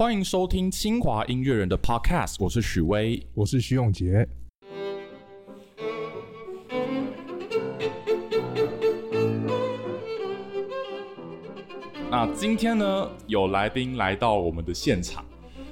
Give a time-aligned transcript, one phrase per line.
[0.00, 3.22] 欢迎收听清华音乐人的 Podcast，我是许巍。
[3.34, 4.26] 我是徐永杰。
[12.08, 15.22] 那今天呢，有来宾来到我们的现场。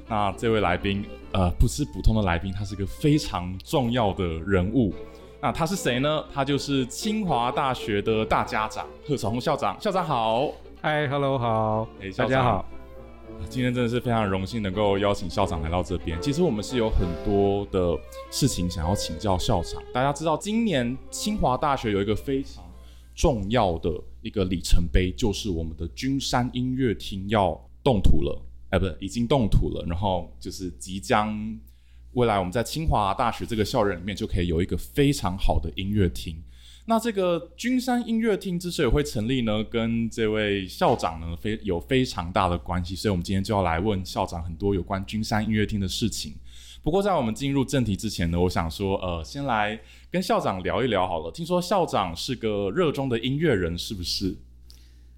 [0.06, 4.92] 那这位来宾，呃，不是普通的来宾，他是个非常重要的人物。
[5.40, 6.22] 那他是谁呢？
[6.34, 9.74] 他就是清华大学的大家长贺朝红校长。
[9.80, 10.52] 校长好，
[10.82, 12.66] 嗨，Hello，好，哎大家好。。
[13.48, 16.20] 今天真的是非常荣幸能够邀请校长来到这边。
[16.20, 17.98] 其实我们是有很多的
[18.30, 19.82] 事情想要请教校长。
[19.92, 22.62] 大家知道，今年清华大学有一个非常
[23.14, 28.40] 重要的一个里程碑，就是我们的君山音乐厅要动土了。
[28.70, 29.84] 哎，不是，已经动土了。
[29.86, 31.58] 然后就是即将
[32.12, 36.36] 未来我们在清华大学这个校园里面就可以有一个非常好的音乐厅。
[36.88, 46.32] 那这个君山音乐厅之所以会成立呢，跟这位校长呢非有非常大的关系，所以我们今天就要来问校长很多有关君山音乐厅的事情。
[46.82, 49.78] 不过在我们进入正题之前呢，我想说，呃，先来
[50.10, 51.30] 跟校长聊一聊好了。
[51.30, 54.34] 听说校长是个热衷的音乐人，是不是？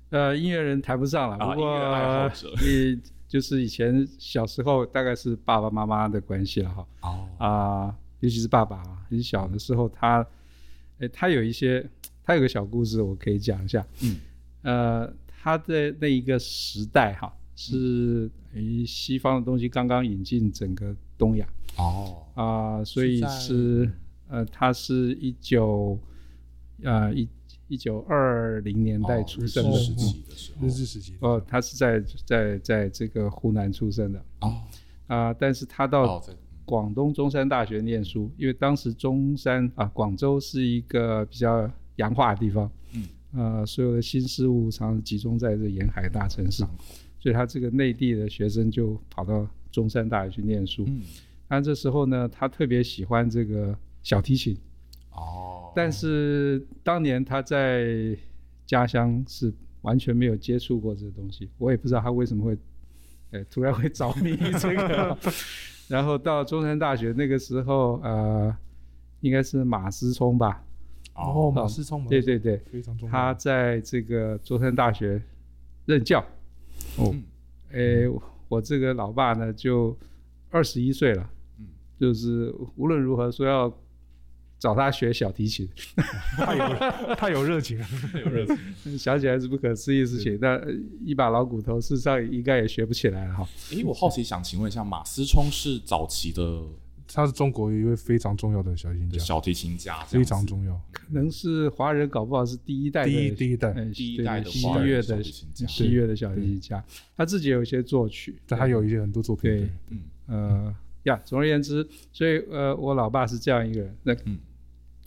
[0.09, 10.27] 呃，音乐人谈不上了，啊不过爱好者你就是以前小时候大概是爸爸妈妈的关系了哈哦，啊、尤其是爸爸啊很小的时候他，
[11.01, 11.87] 诶，他有一些
[12.23, 14.17] 他有个小故事我可以讲一下，嗯，
[14.62, 23.91] 呃，他在那一个时代哈是于西方的东西刚刚引进整个东亚哦，啊、所以是
[24.28, 25.98] 呃，他是一九
[26.83, 27.28] 呃一
[27.69, 34.62] 一九二零年代哦出生的，日治时期的时候日治时期的哦，他是在在在这个湖南出生的哦。
[35.06, 36.23] 啊、但是他到
[36.70, 46.62] 广东中山大学念书，因为当时中山啊广州是一个比较洋化的地方，嗯，呃，所有的新事物常常集中在这沿海大城市，
[47.18, 50.84] 所以他这个内地的学生就跑到中山大学去念书。
[50.86, 51.02] 嗯
[51.48, 54.56] 那这时候呢，他特别喜欢这个小提琴，
[55.10, 58.16] 哦，但是当年他在
[58.64, 62.56] 家乡是完全没有接触过这个东西，我也不知道他为什么会，
[63.32, 65.19] 呃，突然会着迷这个。
[65.91, 68.56] 然后到中山大学那个时候，呃，
[69.21, 70.65] 应该是马思聪吧？
[71.15, 73.12] 哦，马思聪，对对对，非常重要。
[73.12, 75.21] 他在这个中山大学
[75.87, 76.21] 任教。
[76.97, 77.25] 哦嗯，
[77.73, 78.09] 诶，
[78.49, 79.97] 我这个老爸呢就
[80.49, 81.28] 二十一岁了，
[81.59, 81.67] 嗯
[81.99, 83.69] 就是无论如何说要
[84.60, 85.66] 找他学小提琴，
[86.37, 87.87] 太有太有热情了。
[88.15, 88.98] 有热情。
[88.98, 90.38] 想起来是不可思议的事情。
[90.41, 90.71] 那呃
[91.03, 93.48] 一把老骨头，事实上应该也学不起来了哈。
[93.71, 96.62] 诶，我好奇想请问一下，马思聪是早期的
[97.12, 100.78] 他是中国一位非常重要的小提琴家，小提琴家，非常重要。
[100.92, 106.84] 可能是华人搞不好是第一代的第一第一代，呃第一代的对西乐的提琴家西乐的小提琴家，
[107.16, 109.50] 他自己有一些作曲，但他有一些很多作品。
[109.50, 114.38] 对对，嗯呃呀，总而言之，所以呃，我老爸是这样一个人，那、嗯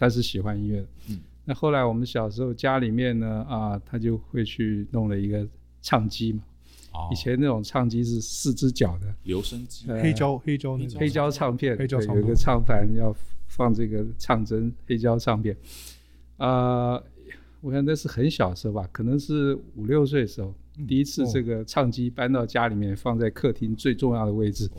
[0.03, 0.87] 他是喜欢音乐的。
[1.09, 1.19] 嗯。
[1.45, 5.47] 那后来我们小时候家里面呢，啊，他就会去弄了一个
[5.81, 6.43] 唱机嘛。
[6.91, 7.07] 哦。
[7.11, 9.85] 以前那种唱机是四只脚的，留声机。
[9.87, 10.99] 呃黑胶黑胶那种。
[10.99, 13.15] 黑胶唱片，黑胶唱片对有一个唱盘要
[13.47, 15.55] 放这个唱针黑胶唱片。
[16.37, 17.01] 啊、
[17.61, 20.87] 我想那是很小的时候吧，可能是五六岁的时候，嗯。
[20.87, 24.69] 第一次哦这个唱机搬到家里面，放在客厅最重要的位置。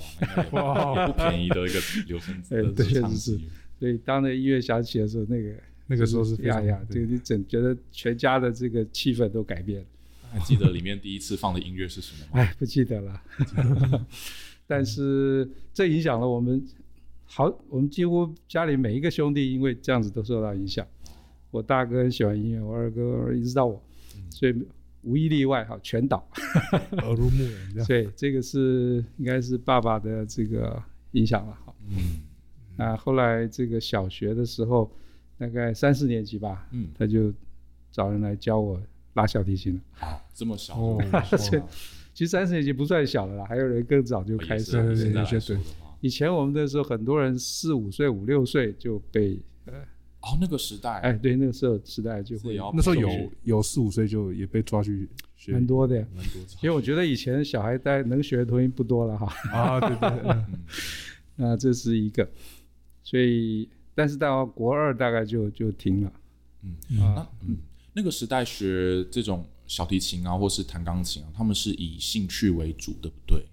[0.52, 2.34] 哇，也不便宜的一个留声
[2.74, 3.40] 机确实是，
[3.84, 5.54] 所以当那音乐响起的时候，那个
[5.88, 9.86] 那个时候是非常呀呀，这对个你整觉得全家的这个气氛都改变了。
[10.30, 12.40] 还记得里面第一次放的音乐是什么吗？
[12.40, 13.22] 哎，不记得了。
[14.66, 16.66] 但是这影响了我们，
[17.26, 20.86] 好，我们几乎家里每一个兄弟因为这样子都受到影响。
[21.50, 23.82] 我大哥很喜欢音乐，我二哥一直到我，
[24.30, 24.54] 所以
[25.02, 26.26] 无一例外哈，全倒。
[27.02, 27.84] 耳濡目染这样。
[27.84, 31.74] 所以这个是应该是爸爸的这个影响了哈。
[31.90, 32.22] 嗯
[32.76, 34.90] 那后来这个小学的时候，
[35.38, 37.32] 大概三四年级吧，嗯，他就
[37.90, 38.80] 找人来教我
[39.14, 39.80] 拉小提琴了。
[39.92, 41.62] 好，这么小哦的， 这
[42.12, 44.88] 其实三四年级不算小了啦，还有人更早就开始了。
[44.90, 45.60] 也是对
[46.00, 49.40] 以前我们那时候很多人四五岁、五六岁就被，
[50.20, 53.08] 哦，那个时代，哎，对，那个时候时代就会那时候有
[53.42, 55.96] 有四五岁就也被抓去学蛮多的。
[56.14, 60.44] 蛮多因为我觉得以前小孩在能学的东西不多了哈，啊，对对
[61.36, 62.28] 那这是一个，
[63.04, 66.12] 所以但是到国二大概就就停了
[66.62, 67.58] 嗯，啊那，嗯，
[67.92, 73.46] 那个时代学这种小提琴啊，或是弹钢琴啊，他们是以兴趣为主，对不对？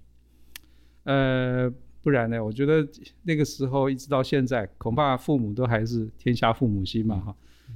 [1.04, 1.72] 呃，
[2.02, 2.44] 不然呢？
[2.44, 2.88] 我觉得
[3.24, 7.36] 那个时候一直到现在，恐怕父母都还是天下父母心嘛哈，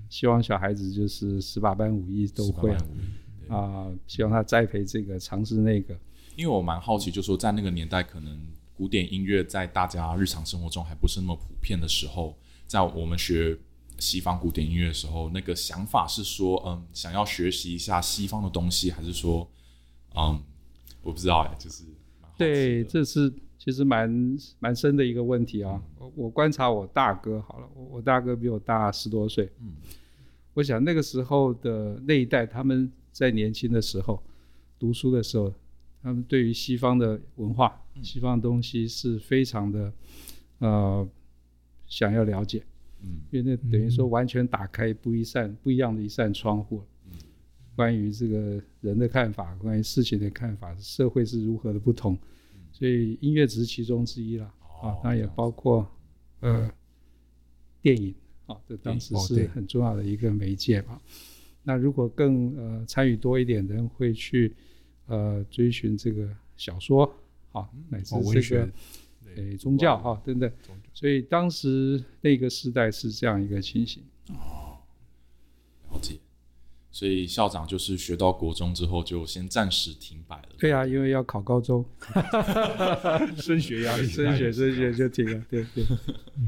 [0.09, 2.97] 希望小孩子就是十八般武艺都会啊18般武艺
[3.47, 5.95] 对啊、希望他栽培这个尝试那个。
[6.35, 8.39] 因为我蛮好奇，就说在那个年代，可能
[8.75, 12.37] 古典音乐在大家日常生活中还不是那么普遍的时候，
[12.67, 13.57] 在我们学
[13.97, 19.49] 西方古典音乐的时候，那个想法是说，嗯，想要学习一下西方的东西，还是说，
[20.15, 20.43] 嗯，
[21.01, 21.83] 我不知道哎，就是
[22.37, 25.81] 对，这是其实蛮蛮深的一个问题啊。
[25.97, 29.71] 我我观察我大哥好了，我我大哥比我大十多岁，嗯，
[30.53, 34.21] 我想那个时候的那一代，他们在年轻的时候
[34.77, 35.53] 读书的时候，
[36.05, 38.03] 他们对于西方的文化、嗯。
[38.03, 39.91] 西方的东西是非常的
[40.59, 41.09] 呃
[41.87, 42.63] 想要了解，
[43.01, 43.21] 嗯。
[43.31, 46.83] 因为那等于说完全打开不一扇不一样的一扇窗户。
[47.75, 52.15] 关于这个人的看法，关于事情的看法，社会是如何的不同，
[52.71, 54.45] 所以音乐只是其中之一啦。
[54.61, 55.89] 啊哦，当然也包括
[56.41, 56.71] 呃
[57.81, 58.13] 电影
[58.45, 61.01] 啊，这当时是很重要的一个媒介嘛。
[61.63, 64.55] 那如果更呃参与多一点的人会去
[65.07, 67.03] 呃追寻这个小说
[67.51, 68.71] 啊，乃至这学个
[69.35, 70.51] 诶宗教哈等等，
[70.93, 74.03] 所以当时那个时代是这样一个情形。
[74.29, 74.77] 哦
[75.91, 76.17] 了解。
[76.91, 80.49] 所以校长就是学到国中之后，就先暂时停摆了。
[80.57, 81.83] 对啊，因为要考高中，
[83.35, 85.83] 升学压力，升学升学 就停了，对对。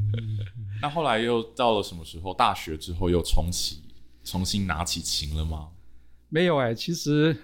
[0.82, 2.34] 那后来又到了什么时候？
[2.34, 3.82] 大学之后又重启，
[4.24, 5.72] 重新拿起琴了吗？
[6.30, 7.36] 没有哎、其实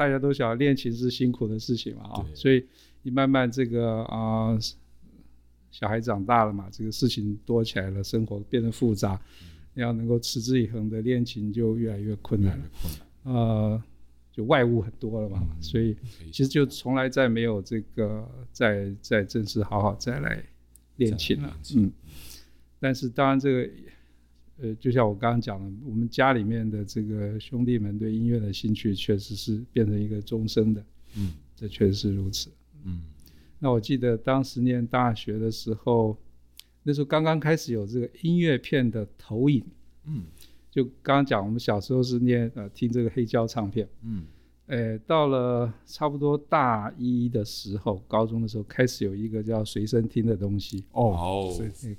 [0.00, 2.64] 大家都晓得练琴是辛苦的事情嘛啊，所以
[3.02, 4.58] 你慢慢这个啊、
[5.70, 9.20] 小孩长大了嘛，这个事情多起来了，生活变得复杂，
[9.74, 12.64] 你要能够持之以恒的练琴就越来越困难了。
[13.24, 13.82] 呃，
[14.32, 15.94] 就外物很多了嘛，嗯所以
[16.32, 20.42] 其实就从来再没有这个再再正式好好再来
[20.96, 21.92] 练琴了嗯，
[22.80, 23.70] 但是当然这个。
[24.60, 30.84] 呃，就像我刚刚讲的，我们家里面的这个兄弟们对音乐的兴趣，确实是变成一个终身的，
[31.16, 32.50] 嗯这确实是如此。
[32.84, 33.02] 嗯。
[33.58, 36.16] 那我记得当时念大学的时候，
[36.82, 39.64] 那时候刚刚开始有这个音乐片的投影，
[40.04, 40.24] 嗯。
[40.70, 44.22] 就刚刚讲，我们小时候是念呃听这个黑胶唱片，嗯
[44.70, 51.52] 呃，到了差不多大一的时候，高中的时候开始有一个叫随身听的东西，哦，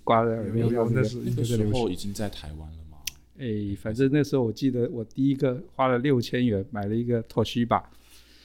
[0.06, 2.98] 挂在耳边那个那是那个时候已经在台湾了吗？
[3.38, 7.84] 哎，反正那时候我记得我第一个花了六千元买了一个 Toshiba，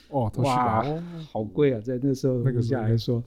[0.09, 3.23] 哦，都是哇吧？，好贵啊，在那时候那个时候价来说，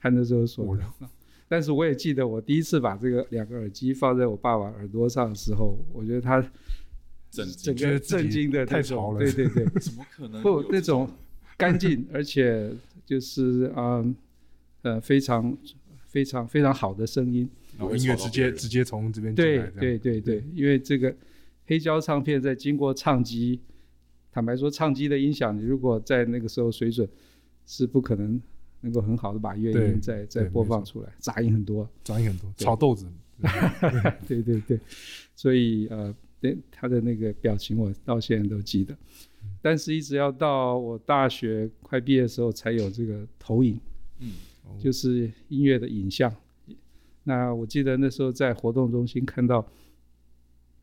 [0.00, 0.84] 看那时候所我得。
[1.48, 6.40] 但是我也记得我第一次把这个两个耳机放在我爸爸耳朵上的时候，我觉得他
[7.44, 11.08] 震整，个震惊的太那种潮了对对对，怎么可能不那种
[11.56, 12.72] 干净，而且
[13.04, 14.14] 就是嗯
[14.82, 15.56] 呃非常
[16.06, 17.48] 非常非常好的声音。
[17.78, 21.14] 然后音乐直接直接从这边进对来，这样对对对，因为这个
[21.66, 23.60] 黑胶唱片在经过唱机，
[24.32, 27.06] 坦白说，唱机的音响，你如果在那个时候水准，
[27.66, 28.40] 是不可能
[28.80, 31.86] 能够很好的把乐音再再播放出来，杂音很多。
[32.02, 33.06] 杂音很多，炒豆子，
[34.26, 34.80] 对对对，
[35.34, 38.96] 所以呃，对他的那个表情我到现在都记得，
[39.62, 43.80] 但是一直要到我大学快毕业的时候才有这个投影，
[44.20, 44.32] 嗯
[44.78, 46.34] 就是音乐的影像。
[47.24, 49.66] 那我记得那时候在活动中心看到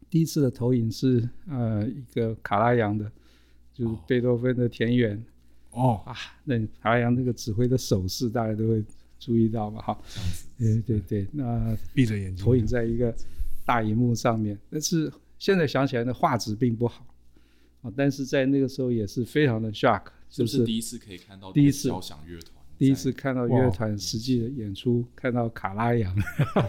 [0.09, 3.09] 第一次的投影是呃一个卡拉扬的，
[3.73, 5.23] 就是贝多芬的田园
[5.71, 6.13] 哦，啊，
[6.43, 8.83] 那卡拉扬那个指挥的手势大家都会
[9.19, 9.97] 注意到嘛，哈，
[10.57, 13.15] 对对对，那闭着眼睛投影在一个
[13.65, 15.11] 大荧幕上面，但是
[15.43, 17.05] 现在想起来呢，画质并不好
[17.81, 22.63] 啊，但是在那个时候也是非常的 shock，是不就是是第一次可以看到第一次交响乐团？
[22.77, 26.15] 第一次看到乐哇团实际的演出，看到卡拉扬，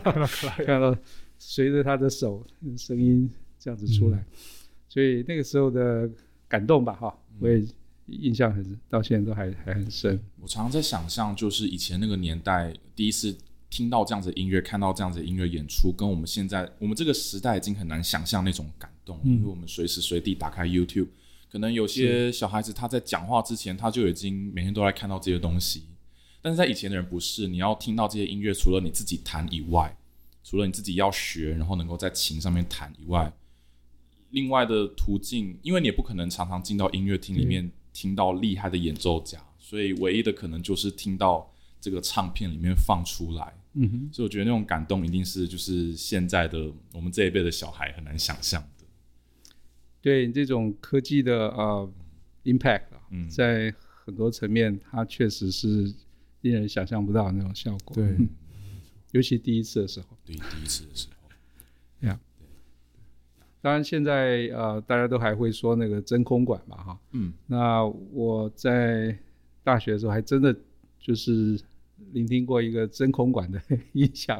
[0.66, 0.96] 看到
[1.38, 2.44] 随着他的手
[2.76, 4.24] 声音这样子出来，
[4.88, 6.10] 所以那个时候的
[6.48, 7.64] 感动吧，哈，我也
[8.06, 10.18] 印象很，到现在都还还很深。
[10.40, 13.36] 我常常在想象，就是以前那个年代，第一次
[13.74, 19.32] 听到这样子的音乐，看到这样子的音乐演出，跟我们现在我们这个时代已经很难想象那种感动，嗯。
[19.32, 21.08] 因为我们随时随地打开 YouTube，
[21.50, 25.88] 可能有些小孩子他在讲话之前，他就已经每天都在看到这些东西。
[26.40, 29.96] 但是在以前的人不是，你要听到这些音乐，除了你自己弹以外，
[30.44, 33.32] 除了你自己要学，然后能够在琴上面弹以外，
[34.30, 41.50] 另外的途径，因为你也不可能常常进到音乐厅里面听到厉害的演奏家，所以唯一的可能就是听到
[41.84, 43.52] 这个唱片里面放出来。
[43.74, 48.86] 嗯哼，所以我觉得那种感动一定是就是现在的我们这一辈的小孩很难想象的。
[50.00, 51.92] 对这种科技的呃
[52.44, 53.74] impact 啊，嗯在
[54.04, 55.92] 很多层面，它确实是
[56.40, 57.94] 令人想象不到的那种效果。
[57.94, 58.28] 对嗯
[59.12, 60.06] 尤其第一次的时候。
[60.24, 61.28] 对，第一次的时候，
[62.00, 62.08] 对
[63.60, 67.00] 当然，现在呃，大家都还会说那个真空管嘛，哈。
[67.12, 69.18] 嗯那我在
[69.64, 70.54] 大学的时候，还真的
[70.98, 71.58] 就是
[72.12, 73.60] 聆听过一个真空管的
[73.92, 74.38] 音响。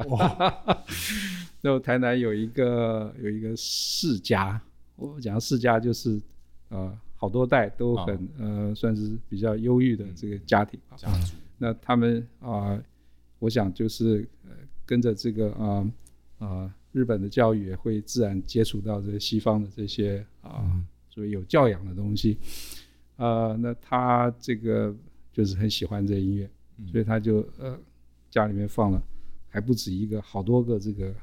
[1.61, 4.59] 然后台南有一个有一个世家，
[4.95, 6.21] 我讲世家就是
[6.69, 10.95] 呃好多代都很呃算是比较忧郁的这个家庭啊。
[10.95, 12.79] 家族那他们啊、
[13.39, 14.51] 我想就是呃
[14.85, 15.91] 跟着这个啊
[16.37, 22.37] 啊、日本的教育，也会自然接触到这些西方的这些啊、嗯所谓有教养的东西。
[23.15, 24.93] 呃，那他这个
[25.31, 26.51] 就是很喜欢这音乐，嗯
[26.91, 27.79] 所以他就呃
[28.29, 29.01] 家里面放了
[29.49, 31.13] 还不止一个，好多个这个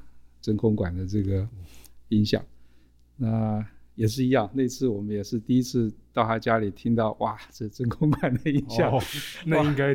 [0.41, 1.47] 真空管的这个
[2.09, 2.43] 音响。
[3.17, 9.01] 那也是一样，那次我们也是第一次到他家里听到，哇，这真空管的音响，哦，
[9.45, 9.95] 那应该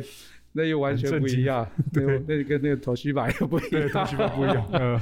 [0.52, 4.68] 那又完全不一样，那又那跟那个头须板又不一样， 头须板不一样。
[4.72, 5.00] 呃，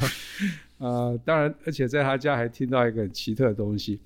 [0.78, 4.00] 呃，当然，而且在他家还听到一个很奇特的东西，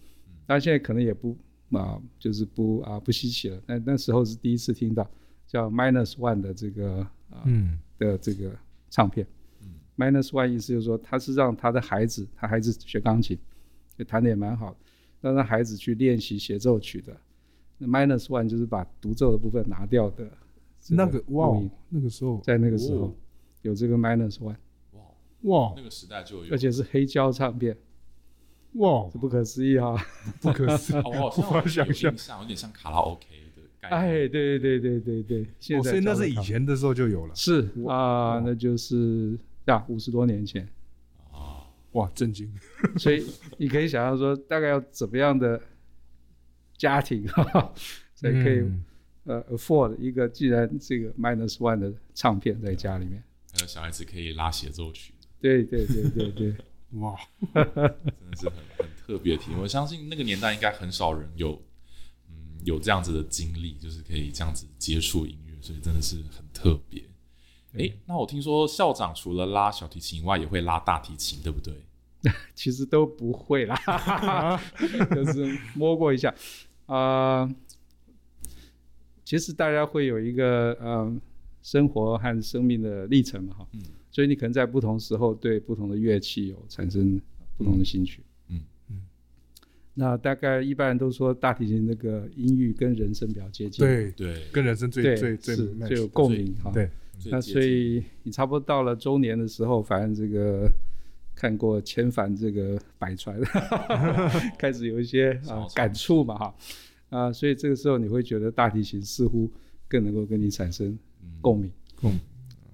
[0.46, 1.36] 当然现在可能也不
[1.70, 3.62] 啊、就是不啊、不稀奇了。
[3.64, 5.08] 但那时候是第一次听到
[5.50, 8.56] 叫 Minus One 的这个啊、嗯，的这个
[8.88, 9.26] 唱片。
[9.96, 13.36] Minus One 意思就是说，他是让他的孩子，他孩子学钢琴，
[13.98, 14.76] 就弹的也蛮好的，
[15.20, 17.16] 让他孩子去练习协奏曲的。
[17.78, 20.30] 那 Minus One 就是把独奏的部分拿掉的
[20.90, 23.14] 那个哇那个时候在那个时候、哦
[23.62, 24.56] 有这个 Minus One，
[24.92, 25.02] 哇，
[25.42, 27.76] 哇那个时代就有，而且是黑胶唱片，
[28.74, 30.02] 哇这不可思议哈、
[30.40, 30.96] 不可思议。
[31.04, 33.39] 哦，我好像 有想象印象，有点像卡拉 OK 的
[33.80, 34.00] 概念。
[34.00, 37.34] 哎，对对对对对对，现哦，在所以那是以前的时候就有了。
[37.34, 40.68] 是啊、哇那就是呀五十多年前，
[41.32, 42.52] 啊，哇，震惊！
[42.98, 43.26] 所以
[43.58, 45.60] 你可以想象说，大概要怎么样的
[46.76, 47.72] 家庭哈哈，
[48.14, 48.84] 才可以、嗯
[49.24, 53.22] 呃 afford 一个既然这个 minus one 的唱片在家里面。
[53.52, 56.54] 还有小孩子可以拉协奏曲，对对对对对，
[56.92, 57.14] 哇，
[57.52, 59.60] 真的是很很特别的体验。
[59.60, 61.58] 我相信那个年代应该很少人有，嗯，
[62.64, 67.02] 有这样子的经历，就是可以这样子接触音乐，所以真的是很特别。
[67.74, 71.74] 诶，那我听说校长除了拉小提琴以外，也会拉大提琴，对不对？
[72.54, 74.60] 其实都不会啦，
[75.14, 76.34] 就是摸过一下
[76.86, 77.48] 啊、
[79.24, 81.20] 其实大家会有一个嗯、
[81.62, 87.20] 生活和生命的历程嘛哈，嗯所以你可能在不同时候对不同的乐器有产生
[87.56, 88.24] 不同的兴趣。
[90.00, 96.70] 那大概一般人都说大提琴那个音域跟人声比较接近，对，对，跟人声最对最最最有共鸣哈。
[96.72, 96.88] 对，
[97.30, 100.66] 那所以你差不多到了周年的时候，反正这个
[101.34, 103.38] 看过千帆这个百川，
[104.58, 106.54] 开始有一些 啊感触嘛哈。
[107.10, 109.50] 啊，所以这个时候你会觉得大提琴似乎
[109.86, 110.88] 更能够跟你产生
[111.22, 111.28] 嗯。
[111.42, 112.18] 共鸣，共鸣。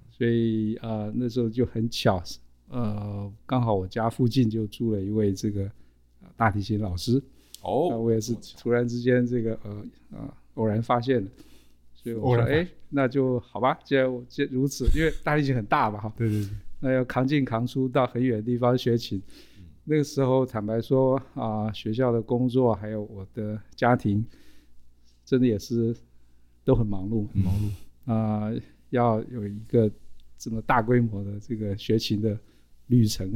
[0.09, 2.23] 所以啊那时候就很巧，
[2.69, 5.69] 呃，刚好我家附近就住了一位这个呃
[6.37, 7.21] 大提琴老师，
[7.61, 7.87] 哦。
[7.89, 11.29] 那哦，我也是突然之间这个呃呃偶然发现的，
[11.93, 19.21] 所以我说哎，那就好吧，既然我既然如此，因为大提琴很大嘛哈，对对对，那要扛进扛出到很远的地方学琴。
[19.89, 24.25] 那个时候坦白说啊、学校的工作还有我的家庭，
[25.23, 25.95] 真的也是
[26.65, 27.25] 都很忙碌。
[27.33, 29.89] 嗯忙碌，啊、要有一个
[30.37, 32.37] 这么大规模的这个学琴的
[32.87, 33.31] 旅程，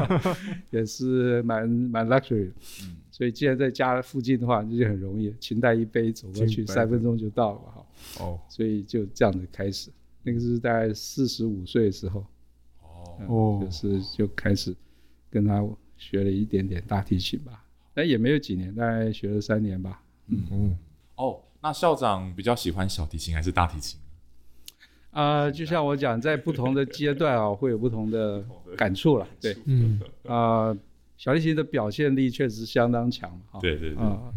[0.70, 2.52] 也是蛮蛮 luxury 的。
[2.82, 2.96] 嗯。
[3.10, 7.86] 所以既然在家附近的话，这就很容易，琴带一杯走过去，三分钟就到了哈。
[8.20, 8.40] 哦。
[8.48, 9.90] 所以就这样子开始，
[10.22, 12.24] 那个是大概四十五岁的时候，
[13.28, 14.74] 哦，就是就开始
[15.30, 15.62] 跟他
[15.96, 20.02] 学了一点点大提琴吧，但也没有几年，大概学了三年吧。
[20.28, 20.42] 嗯。
[20.50, 20.76] 嗯，
[21.16, 24.00] 哦，那校长比较喜欢小提琴还是大提琴？
[25.12, 28.42] 啊、就像我讲，在不同的阶段啊，会有不同的
[28.76, 29.28] 感触了。
[29.40, 30.76] 对，嗯啊、
[31.16, 33.30] 小提琴的表现力确实相当强。
[33.60, 34.32] 对对对，啊、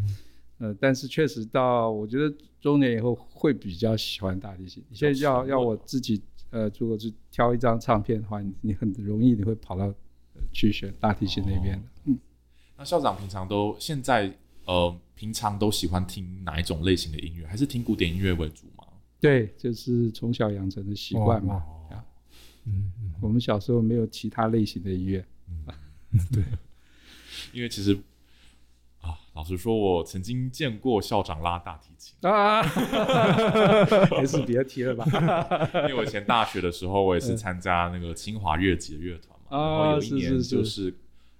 [0.59, 4.83] 呃，但是确实到我觉得中年以后会比较喜欢大提琴。
[4.89, 9.95] 你现在要要我自己呃，如果是挑一张唱片的话，你你很容易你会跑到、呃
[10.51, 11.83] 去选大提琴那边的。
[12.05, 12.19] 嗯，
[12.77, 14.29] 那校长平常都现在
[14.65, 17.47] 呃，平常都喜欢听哪一种类型的音乐？
[17.47, 18.74] 还是听古典音乐为主吗？
[19.25, 21.55] 对，就是从小养成的习惯嘛。
[21.55, 21.59] 哦
[21.91, 22.05] 啊
[22.67, 25.23] 嗯嗯，我们小时候没有其他类型的音乐。
[27.53, 27.93] 因为其实
[29.01, 32.15] 啊，老实说，我曾经见过校长拉大提琴。
[32.27, 35.05] 啊，还是别提了吧。
[35.87, 40.95] 因为我以前大学的时候，我也是参加那个清华乐级的乐团嘛，嗯啊然后有一是年是是就是，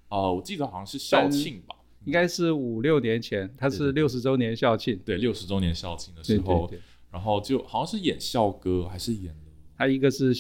[0.10, 6.80] 呃，我记得好像是校庆吧，应该是五六年前，他是对对六十周年校庆对，六十周年校庆的对对时候，对，
[7.16, 9.40] 然后就好像是演校歌还是演了
[9.78, 10.34] 他一个是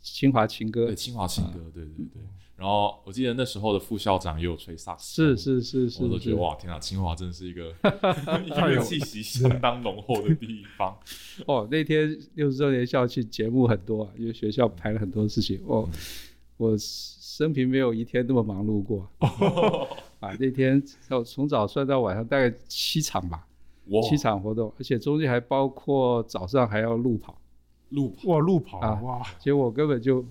[0.00, 2.22] 清华情歌对，，清华情歌，对对对。
[2.54, 7.70] 然后我记得那时候的副校长也有吹萨克斯，是是是是是我都觉得，哇，天啊，清华真的是一个
[8.46, 10.96] 音乐气息相当浓厚的地方。
[11.46, 15.60] 哦，那天六十周年校庆节目很多啊，因为学校排了很多事情。
[15.66, 15.88] 哦，
[16.56, 19.10] 我生平没有一天那么忙碌过。
[20.20, 23.44] 啊，那天从从早算到晚上，大概七场吧，哇，
[24.02, 27.36] 七场活动，而且中间还包括早上还要路跑，
[27.90, 28.28] 路跑。
[28.28, 30.24] 哇，路跑啊哇，结果我根本就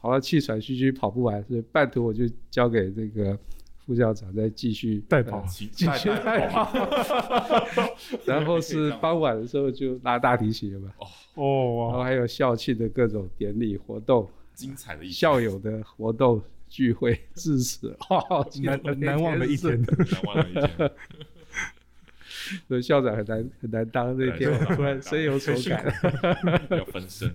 [0.00, 3.36] 跑到气喘吁吁，跑不完，所以半途我就交给这个
[3.78, 5.38] 副校长再继续代跑。
[5.38, 6.70] 呃继继续代跑，
[8.26, 10.92] 然后是傍晚的时候就拉大提琴了嘛，
[11.34, 11.76] 哦。
[11.76, 14.28] 哇，然后还有校庆的各种典礼活动。
[14.54, 18.20] 精彩的校友的活动聚会致辞，哇，
[18.62, 20.90] 难难难忘的一天，难忘的一天。
[22.66, 25.84] 所以校长很难很难当，那天突然深有 所感。
[26.70, 27.28] 要 分身。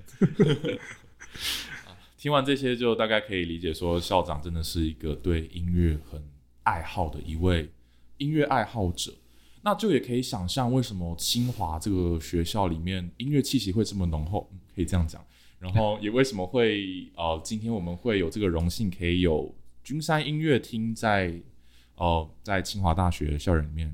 [1.86, 6.24] 啊听完这些，就大概可以理解说，校长真的是一个对音乐很
[6.64, 7.70] 爱好的一位
[8.18, 9.14] 音乐爱好者。
[9.66, 15.22] 那就也可以想象，为什么清华这个学校里面音乐气息会这么浓厚，嗯可以这样讲。
[15.60, 19.54] 然后也为什么会呃，今天我们会有这个荣幸，可以有
[19.84, 21.34] 君山音乐厅在
[21.96, 23.94] 呃在清华大学校园里面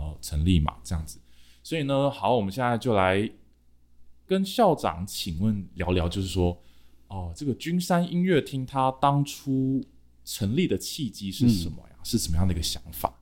[0.00, 1.18] 呃成立嘛，这样子。
[1.62, 3.30] 所以呢，好，我们现在就来
[4.26, 6.56] 跟校长请问聊聊，就是说，
[7.08, 9.84] 哦、这个君山音乐厅它当初
[10.24, 11.96] 成立的契机是什么呀？
[12.04, 13.12] 是什么样的一个想法？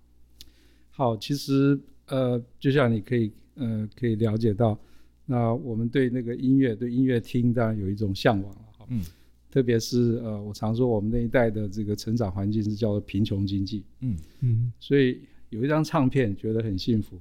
[0.90, 4.78] 好，其实呃，就像你可以呃可以了解到，
[5.26, 8.86] 那我们对那个音乐对音乐厅当然有一种向往了哈。
[8.90, 9.02] 嗯，
[9.50, 15.20] 特别是呃，我常说我们那一代的这个成长环境是叫做贫穷经济，嗯嗯，所以
[15.54, 17.16] 有一张唱片觉得很幸福，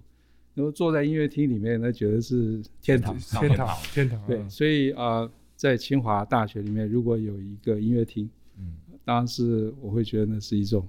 [0.55, 3.17] 然后坐在音乐厅里面，那觉得是天堂。
[3.17, 8.75] 天堂天堂，对，所以啊、呃在清华大学里面，如果有一个音乐厅，嗯。
[9.05, 10.85] 当然是我会觉得那是一种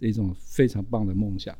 [0.00, 1.54] 一种非常棒的梦想。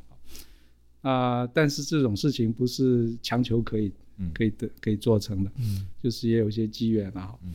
[1.01, 4.31] 啊、但是这种事情不是强求可以嗯。
[4.33, 5.85] 可以的可以做成的，嗯。
[6.01, 7.35] 就是也有一些机缘啊。
[7.43, 7.53] 嗯。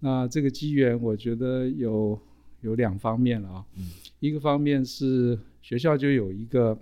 [0.00, 2.20] 那这个机缘，我觉得有
[2.60, 3.64] 有两方面了啊。
[3.76, 3.90] 嗯。
[4.20, 6.78] 一个方面是学校就有一个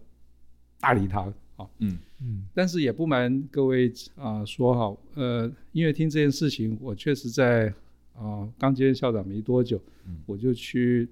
[0.80, 1.98] 大礼堂啊，嗯。
[2.20, 2.48] 嗯。
[2.52, 7.72] 但是也不瞒各位啊、说哈，呃，音乐厅这件事情，我确实在
[8.14, 10.16] 啊、刚接任校长没多久，嗯。
[10.26, 11.08] 我就去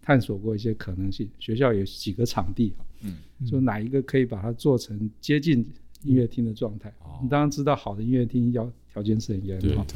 [0.00, 1.28] 探索过一些可能性。
[1.38, 3.16] 学校有几个场地啊，嗯。
[3.38, 3.46] 嗯。
[3.46, 5.64] 说哪一个可以把它做成接近
[6.02, 6.88] 音乐厅的状态。
[7.04, 7.20] 哦。
[7.22, 9.86] 你当然知道，好的音乐厅要条件是很严对的哈。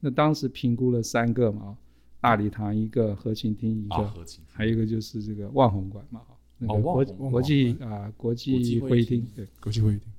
[0.00, 1.76] 那当时评估了三个嘛，
[2.20, 4.12] 大礼堂一个，合琴厅一个，
[4.48, 6.31] 还有一个就是这个万红馆嘛，哈
[6.64, 9.46] 那个哦国、国际啊、国际会议厅，对。
[9.60, 10.12] 国际会议厅，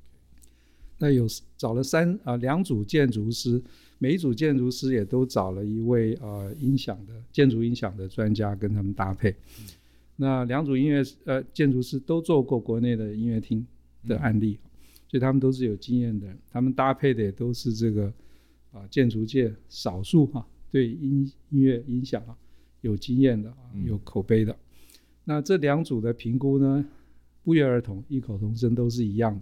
[0.97, 1.25] 那有
[1.57, 3.61] 找了三啊、两组建筑师，
[3.97, 9.33] 每一组建筑师也都找了一位呃音响的建筑音响的专家跟他们搭配。
[10.17, 13.65] 那两组音乐呃建筑师都做过国内的音乐厅
[14.07, 14.59] 的案例，
[15.07, 16.37] 所以他们都是有经验的人。
[16.51, 18.13] 他们搭配的也都是这个
[18.71, 22.35] 啊、建筑界少数哈、对音音乐音响啊
[22.81, 23.53] 有经验的
[23.85, 24.55] 有口碑的。
[25.23, 26.85] 那这两组的评估呢，
[27.43, 29.41] 不约而同，异口同声都是一样的。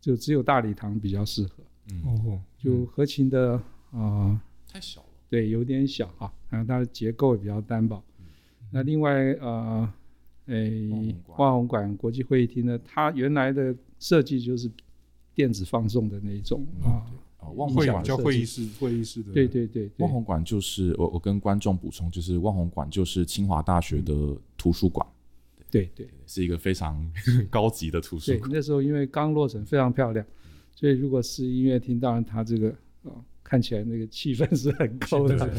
[0.00, 1.64] 就只有大礼堂比较适合。
[1.90, 3.54] 嗯，哦，就合琴的
[3.90, 8.02] 啊、呃太小了，对，有点小啊，然后它的结构也比较单薄。
[8.70, 9.90] 那另外呃，
[10.46, 14.70] 诶万红，馆国际会议厅呢，它原来的设计就是
[15.34, 17.06] 电子放送的那一种啊。
[17.38, 25.06] 哦，万会叫红馆叫会议室，会议室的，对对对对万，红馆就是我我跟观众补充，就是万红馆就是清华大学的图书馆，
[25.80, 27.04] 对对是一个非常
[27.50, 28.50] 高级的图书对，馆。
[28.52, 30.24] 那时候因为刚落成，非常漂亮，
[30.74, 32.68] 所以如果是音乐厅，当然它这个
[33.02, 35.50] 啊、看起来那个气氛是很高的。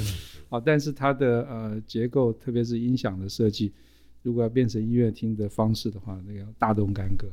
[0.49, 3.71] 啊，但是它的呃结构，特别是音响的设计，
[4.21, 7.28] 如果要变成音乐厅的方式的话，那个要大动干戈。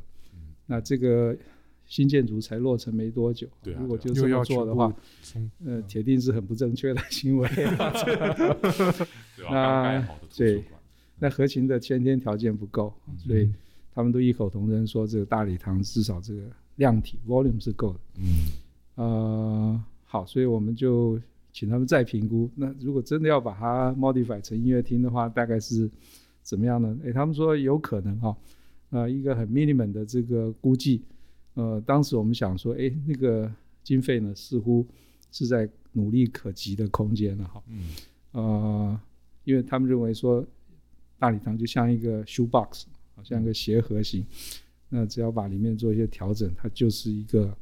[0.66, 1.36] 那这个
[1.84, 7.48] 新建筑才落成没多久，对啊如果就这么要做的话，从呃，铁定是很不正确的行为。
[7.54, 9.50] 对吧？
[9.50, 10.81] 那刚盖好的图书对馆，
[11.22, 13.48] 那合琴的先天条件不够，所以
[13.94, 16.42] 他们都异口同声说，这个大礼堂至少这个
[16.74, 18.00] 量体 volume 是够的。
[18.16, 18.24] 嗯
[18.96, 21.20] 呃，好，所以我们就
[21.52, 22.50] 请他们再评估。
[22.56, 25.88] 那如果真的要把它 modify 成音乐厅的话，大概是
[26.42, 26.98] 怎么样呢？
[27.04, 28.36] 诶，他们说有可能哈、
[28.90, 31.02] 呃，一个很 minimum 的这个估计，
[31.54, 33.48] 呃，当时我们想说，诶，那个
[33.84, 34.84] 经费呢，似乎
[35.30, 37.62] 是在努力可及的空间了哈。
[37.68, 37.84] 嗯
[38.32, 39.00] 呃，
[39.44, 40.44] 因为他们认为说，
[41.22, 44.26] 大礼堂就像一个 shoe box，好像一个鞋盒型，
[44.88, 47.56] 那只要把里面做一些调整，它就是一个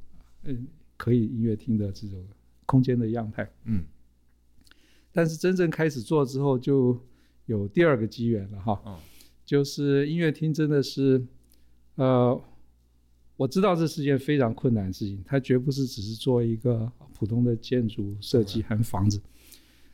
[0.45, 2.27] 嗯可以音乐厅的这种
[2.65, 3.47] 空间的样态。
[3.67, 3.85] 嗯
[5.13, 6.99] 但是真正开始做之后，就
[7.45, 8.97] 有第二个机缘了哈，嗯
[9.45, 11.23] 就是音乐厅真的是，
[11.97, 12.43] 呃，
[13.37, 19.21] 我知道这是件非常困难的事情，它绝不是只是做一个普通的建筑设计和房子。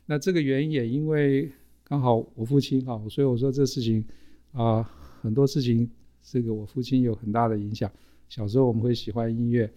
[0.05, 1.50] 那这个原因也因为
[1.88, 4.05] 刚好我父亲哈，所以我说这事情
[4.51, 4.83] 啊、
[5.22, 5.88] 很多事情
[6.20, 7.88] 这个我父亲有很大的影响。
[8.29, 9.72] 小时候我们会喜欢音乐，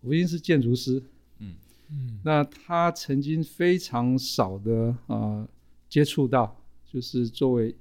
[0.00, 1.02] 我父亲是建筑师，
[1.40, 1.56] 嗯。
[1.90, 2.20] 嗯。
[2.22, 5.48] 那他曾经非常少的呃
[5.88, 7.74] 接触到，就是作为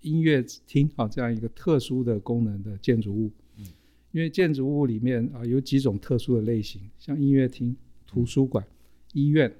[0.00, 3.30] 音乐厅啊这样一个特殊的功能的建筑物。
[3.58, 3.66] 嗯。
[4.12, 8.66] 因为建筑物里面啊、有几种特殊的类型，像音乐厅、图书馆、
[9.12, 9.54] 医院，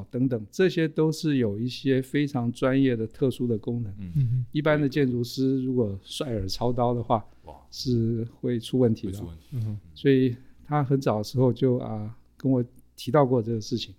[0.00, 3.92] 好、等等，这些都是有一些非常专业的特殊的功能。
[3.98, 9.26] 嗯，嗯一般的建筑师如果率尔操刀的话，哇，是会出问题的出。
[9.26, 9.48] 问题。
[9.52, 10.34] 嗯所以
[10.64, 12.64] 他很早的时候就啊、跟我
[12.96, 13.94] 提到过这个事情，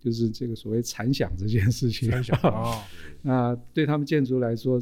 [0.00, 2.10] 就是这个所谓残响这件事情。
[2.10, 2.82] 残响啊，
[3.22, 4.80] 那对他们建筑来说，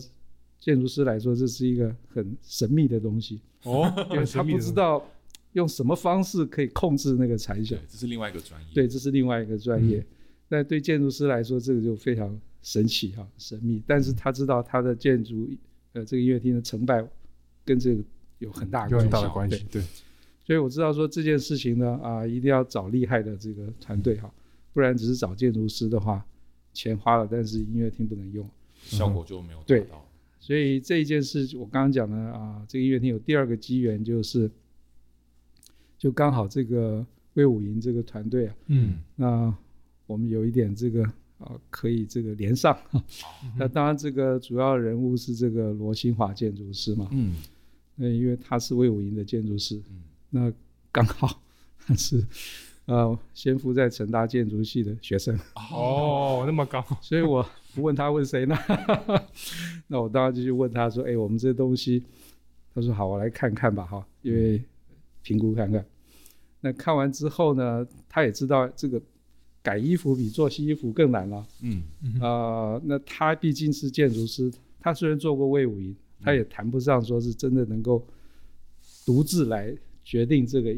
[0.58, 5.04] 建筑师来说，这是一个很神秘的东西，哦， 因为他不知道
[5.52, 8.68] 用什么方式可以控制那个残响。，这是另外一个专业。
[8.74, 10.04] 对，这是另外一个专业。
[10.48, 13.82] 但对建筑师来说，这个就非常神奇哈、神秘。
[13.86, 15.48] 但是他知道他的建筑，
[15.92, 17.06] 呃，这个音乐厅的成败
[17.64, 18.02] 跟这个
[18.38, 19.56] 有很大的有很大关系。
[19.56, 19.82] 对的关系，对，
[20.44, 24.32] 所以我知道说这件事情呢，啊，一定要找厉害的这个团队哈，
[24.72, 26.24] 不然只是找建筑师的话，
[26.72, 28.48] 钱花了，但是音乐厅不能用。
[28.84, 30.08] 效果就没有对达到。
[30.38, 34.48] 所以这一件事，我刚刚讲的啊，这个音乐厅有第二个机缘，就是
[35.98, 37.04] 就刚好这个
[37.34, 39.52] 魏武营这个团队啊，嗯那
[40.06, 41.02] 我们有一点这个
[41.38, 42.76] 啊，可以这个连上。
[43.58, 47.36] 那当然，这个主要人物是这个罗新华建筑师嘛，嗯。
[47.94, 50.02] 那因为他是魏武营的建筑师，嗯。
[50.30, 50.52] 那
[50.92, 51.40] 刚好
[51.78, 52.24] 他 是
[52.86, 55.38] 呃先附在成大建筑系的学生，
[55.72, 58.56] 哦，那么高，所以我不问他问谁呢？
[59.88, 62.02] 那我当然就去问他说：“哎，我们这东西，
[62.74, 64.62] 他说好，我来看看吧，哈，因为
[65.22, 65.84] 评估看看。
[66.60, 69.00] 那看完之后呢，他也知道这个
[69.66, 71.44] 改衣服比做新衣服更难了。
[71.60, 71.82] 嗯
[72.20, 74.48] 啊，那他毕竟是建筑师，
[74.78, 78.06] 他虽然做过魏武营，他也谈不上说是真的能够
[79.04, 80.72] 独自来决定这个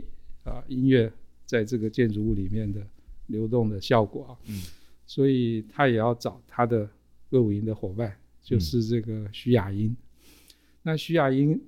[0.45, 1.13] 啊音乐
[1.45, 2.81] 在这个建筑物里面的
[3.27, 4.33] 流动的效果啊。
[4.47, 4.63] 嗯
[5.07, 6.89] 所以他也要找他的
[7.31, 9.95] 魏武营的伙伴，就是这个徐雅英。
[10.83, 11.59] 那徐雅英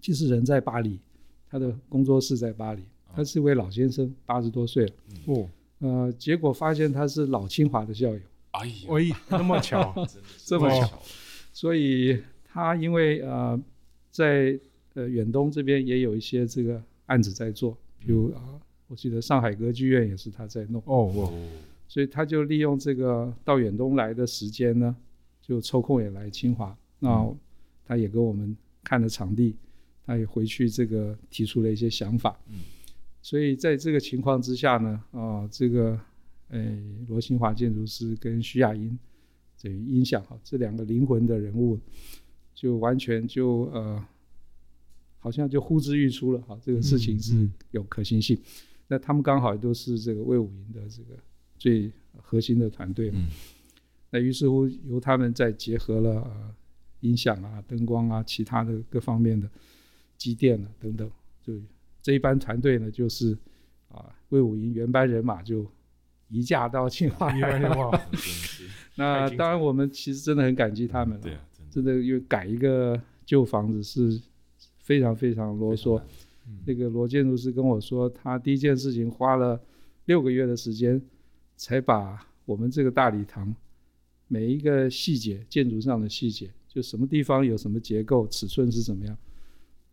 [0.00, 0.98] 其实人在巴黎，
[1.46, 2.82] 他的工作室在巴黎，
[3.14, 4.94] 他是一位老先生，八十多岁了。
[5.26, 5.46] 哦，
[5.80, 8.20] 呃，结果发现他是老清华的校友，
[8.52, 10.86] 哎呀，喂，那么巧， 真的这么巧。
[10.86, 11.02] 巧。
[11.52, 13.60] 所以他因为呃
[14.10, 14.58] 在
[14.94, 18.40] 呃远东这边也有一些这个案子在做，比如啊、
[18.88, 20.80] 我记得上海歌剧院也是他在弄。
[20.86, 21.48] 哦哦，哦，
[21.88, 24.94] 所以他就利用这个到远东来的时间呢，
[25.42, 26.76] 就抽空也来清华。
[26.98, 27.34] 那
[27.84, 29.56] 他也跟我们看了场地，
[30.06, 32.38] 他也回去这个提出了一些想法。
[32.48, 32.56] 嗯
[33.26, 35.98] 所以在这个情况之下呢，啊、这个
[36.50, 38.96] 诶罗新华建筑师跟徐雅英
[39.60, 41.76] 等于音响哈这两个灵魂的人物，
[42.54, 44.06] 就完全就呃，
[45.18, 48.38] 好像就呼之欲出了哈，这个事情是嗯有可行性。
[48.86, 51.18] 那他们刚好也都是这个魏武营的这个
[51.58, 51.90] 最
[52.22, 53.18] 核心的团队嘛。
[53.18, 53.28] 嗯
[54.10, 56.54] 那于是乎由他们再结合了呃
[57.00, 59.50] 音响啊、灯光啊、其他的各方面的
[60.16, 61.10] 机电啊等等，
[61.42, 61.54] 就
[62.06, 63.36] 这一班团队呢，就是
[63.88, 65.66] 啊魏武营原班人马就
[66.28, 67.32] 移驾到清华
[68.94, 71.20] 那当然我们其实真的很感激他们了。
[71.20, 74.22] 对啊，真的真的因为改一个旧房子是
[74.78, 76.00] 非常非常啰嗦。
[76.46, 79.60] 嗯那个罗建筑师跟我说，他第一件事情花了
[80.04, 81.02] 六个月的时间，
[81.56, 83.52] 才把我们这个大礼堂
[84.28, 89.18] 每一个细节，建筑上的细节，就什么地方有什么结构，尺寸是怎么样，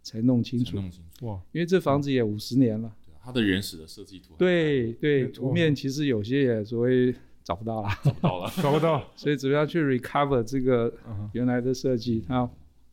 [0.03, 0.75] 才弄清楚。
[0.75, 1.25] 弄清楚。
[1.25, 8.51] 哇，因为这房子也五十年了，对啊它的原始的设计图对对，图面其实有些也所谓找不到了，找不到了。
[8.61, 12.47] 找不到， 所以怎么样去 recover 这个嗯原来的设计，他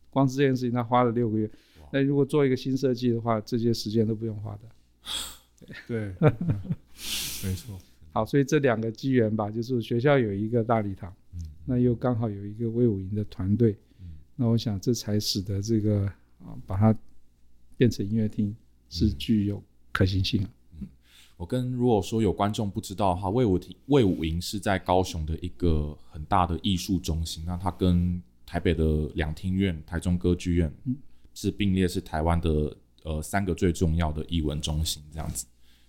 [0.09, 1.47] 光是这件事情他花了六个月。
[1.93, 4.61] 那如果做一个新设计的话，这些时间都不用花的。
[5.87, 6.33] 对，嗯
[7.43, 7.77] 没错，
[8.13, 16.11] 好，所以这两个机缘吧，就是学校有一个大礼堂，嗯那又刚好有一个魏武营的团队，嗯那我想这才使得这个
[16.45, 16.95] 啊把它
[17.77, 18.55] 变成音乐厅
[18.89, 19.15] 是嗯。
[19.17, 20.47] 具有可行性。
[21.37, 30.71] 我跟如果说有观众不知道的话，魏武亭魏武营是在高雄的一个很大的艺术中心，那它跟台北的两厅院、台中歌剧院
[31.33, 35.47] 是并列是台湾的呃三个最重要的艺文中心这样子。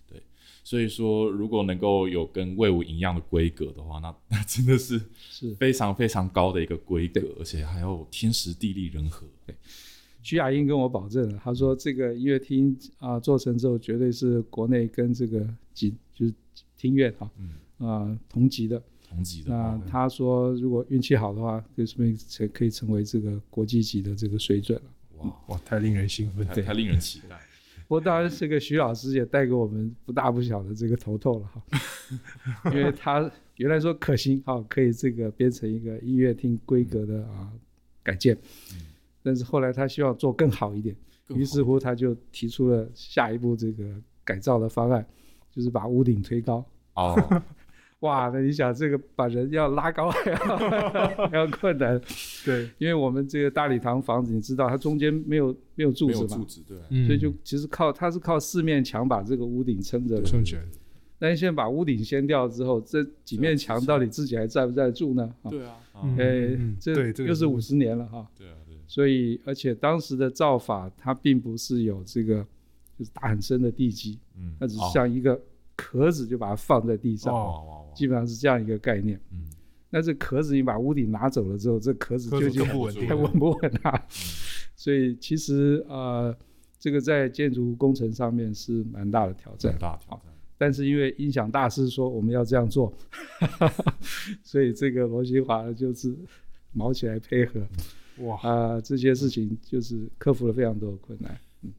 [0.09, 0.19] 对，
[0.63, 5.53] 所以说，如果能够有跟魏武营一样的规格的话，那 那真的是是。
[5.53, 9.27] 非常非常高的一个规格，而且还有天时地利人和。
[10.23, 16.33] 徐雅英跟我保证了，他说这个音乐厅啊、做成之后，绝对是国内跟这个级就是
[16.77, 18.81] 厅院啊嗯，啊、同级的。
[19.07, 24.85] 同级的那哦他说，如果运气好的话，就说明成可以成为这个国际级的这个水准了。
[25.17, 26.43] 哇，哇，太令人兴奋。
[26.47, 27.39] 太太令人期待。
[27.87, 31.61] 不过当然，这个徐老师也带给我们不大不小的这个头头了哈，
[32.73, 37.51] 因为他原来说可行哈，可以这个编成一个音乐厅规格的啊
[38.01, 38.35] 改建，
[39.23, 40.95] 但是后来他希望做更好一点，
[41.29, 43.83] 于是乎他就提出了下一步这个
[44.23, 45.05] 改造的方案，
[45.49, 46.63] 就是把屋顶推高。
[46.95, 47.15] 哦，
[48.01, 50.37] 哇，那你想这个把人要拉高还要
[51.29, 51.99] 还要困难，
[52.45, 60.23] 对，因为我们这个大礼堂房子，你知道它中间没有没有柱子嘛没有柱，子，对，嗯所以就其实靠它是靠四面墙把这个屋顶撑着的。
[60.23, 60.61] 撑起来。
[61.17, 65.33] 但是现在把屋顶掀掉之后，这几面墙到底自己还站不站得住呢？
[65.41, 66.25] 啊，对啊，嗯啊呃
[66.57, 68.62] 嗯，这对这又是五十年了哈，对啊，对，
[68.93, 72.45] 所以而且当时的造法它并不是有这个
[72.95, 75.41] 就是打很深的地基，嗯，它只是哦像一个
[75.75, 77.33] 壳子就把它放在地上，
[77.95, 79.19] 基本上是这样一个概念。
[79.31, 79.47] 嗯，
[79.89, 83.99] 那这壳子你把屋顶拿走了之后，这壳子究竟不稳定还稳不稳啊？
[84.77, 86.37] 所以其实呃，
[86.77, 89.81] 这个在建筑工程上面是蛮大的挑战很。
[89.81, 90.31] 大挑战。
[90.55, 92.93] 但是因为音响大师说我们要这样做，
[94.45, 96.15] 所以这个罗新华就是
[96.73, 97.59] 毛起来配合
[98.19, 101.35] 哇，啊、这些事情就是克服了非常多的困难。
[101.61, 101.71] 嗯。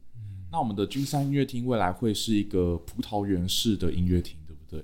[0.51, 4.83] 那我们的君山音乐厅未来会是一个葡萄园式的音乐厅，对不对？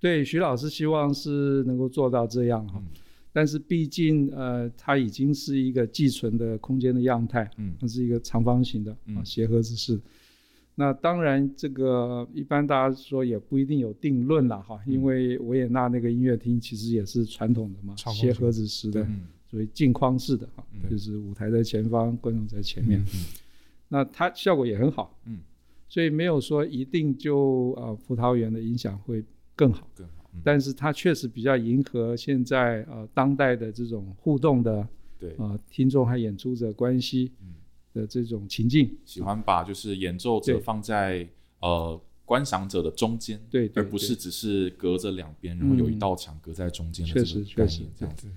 [0.00, 2.86] 对，徐老师希望是能够做到这样哈，嗯。
[3.32, 7.74] 但是毕竟呃，它已经是一个寄存的空间的样态，嗯。
[7.80, 10.00] 它是一个长方形的啊嗯斜盒子式。
[10.74, 14.92] 那当然，这个一般大家说也不一定有定论了哈，嗯。
[14.94, 18.32] 因为维也纳那个音乐厅其实也是传统的嘛，长方形。
[18.32, 23.00] 斜盒子式的，嗯，所谓镜框式的哈，嗯就是舞台在前方，观众在前面。
[23.00, 23.24] 嗯
[23.90, 25.38] 那它效果也很好，嗯，
[25.88, 29.24] 所以没有说一定就呃葡萄园的影响会
[29.56, 29.88] 更好。
[29.94, 30.12] 更好。
[30.34, 34.86] 嗯但是它确实比较迎合现在呃当代的这种互动的
[35.18, 37.54] 对，呃听众和演出者关系嗯
[37.94, 38.94] 的这种情境。
[39.06, 41.26] 喜欢把就是演奏者放在
[41.60, 48.28] 呃观赏者的中间，对对而不是只是隔着两边，然后有一道墙隔在中间的确这个概实确实念，这样子。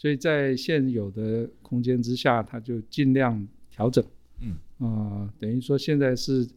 [0.00, 4.02] 所以在现有的空间之下，它就尽量调整。
[4.40, 6.48] 嗯，呃，等于说现在是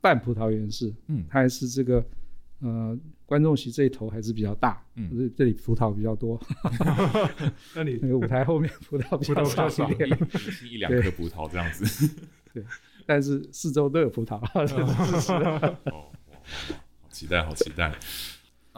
[0.00, 2.02] 半葡萄园式，嗯它还是这个
[2.60, 6.40] 呃观众席这一头还是比较大，嗯就是这里葡萄比较多
[7.76, 10.08] 那你那个舞台后面葡萄比较少少一点，
[10.64, 12.08] 一一两颗葡萄这样子。
[12.54, 12.64] 对
[13.04, 14.38] 但是四周都有葡萄。
[15.92, 16.10] 哦，
[17.02, 17.94] 好期待，好期待。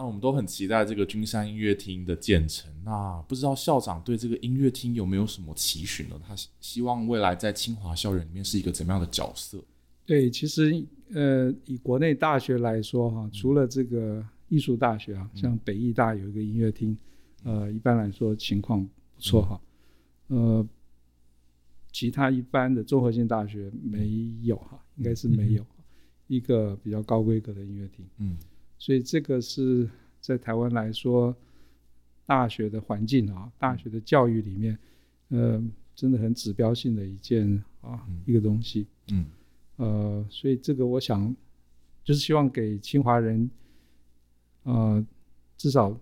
[0.00, 2.72] 那我们都很期待这个君山音乐厅的建成。
[2.82, 6.18] 那不知道校长对这个音乐厅有没有什么期许呢？
[6.26, 9.62] 他希希望未来在清华校园里面是一个怎么样的角色？
[10.06, 10.82] 对，其实
[11.12, 16.96] 呃，以国内大学来说哈，除了这个艺术大学啊，像北艺大有一个音乐厅，
[17.44, 19.60] 呃，一般来说情况不错哈。
[20.28, 20.66] 呃，
[21.92, 25.66] 其他一般的综合性大学没有哈，应该是没有
[26.26, 28.38] 一个比较高规格的音乐厅，嗯
[28.80, 29.86] 所以这个是
[30.20, 31.36] 在台湾来说，
[32.24, 34.78] 大学的环境啊，大学的教育里面，
[35.28, 35.62] 呃，
[35.94, 37.46] 真的很指标性的一件
[37.82, 38.86] 啊嗯一个东西。
[39.12, 39.26] 嗯
[39.76, 41.36] 呃，所以这个我想
[42.02, 43.50] 就是希望给清华人，
[44.62, 45.06] 呃，
[45.58, 45.94] 至少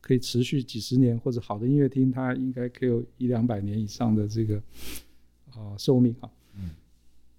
[0.00, 4.62] 可以持续几十年，或者好的音乐厅，它应该可以有一两百年以上的这个
[5.54, 6.70] 呃寿命啊，嗯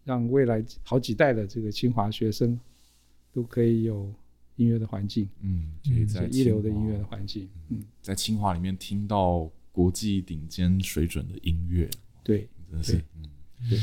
[0.03, 2.60] 让未来好几代的这个清华学生
[3.32, 4.13] 都可以有
[4.56, 7.50] 音乐的环境，嗯，可以在一流的音乐的环境。
[7.70, 11.89] 嗯，在清华里面听到国际顶尖水准的音乐，
[12.24, 13.30] 对，真的是嗯
[13.70, 13.80] 对。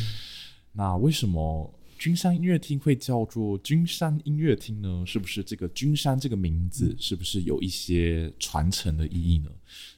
[0.73, 5.05] 那为什么君山音乐厅会叫做君山音乐厅呢？
[5.05, 9.51] 是不是这个君山这个名嗯字是不是有一些传承的意义呢？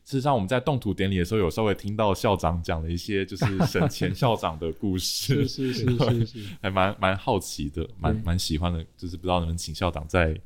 [0.05, 6.49] 事实上，我们在动土典礼的时候有稍微听到校长讲了一些就是省前校长的故事，是是是是是。
[6.61, 10.37] 还蛮蛮好奇的，蛮蛮喜欢的，就是不知道能不能请校长再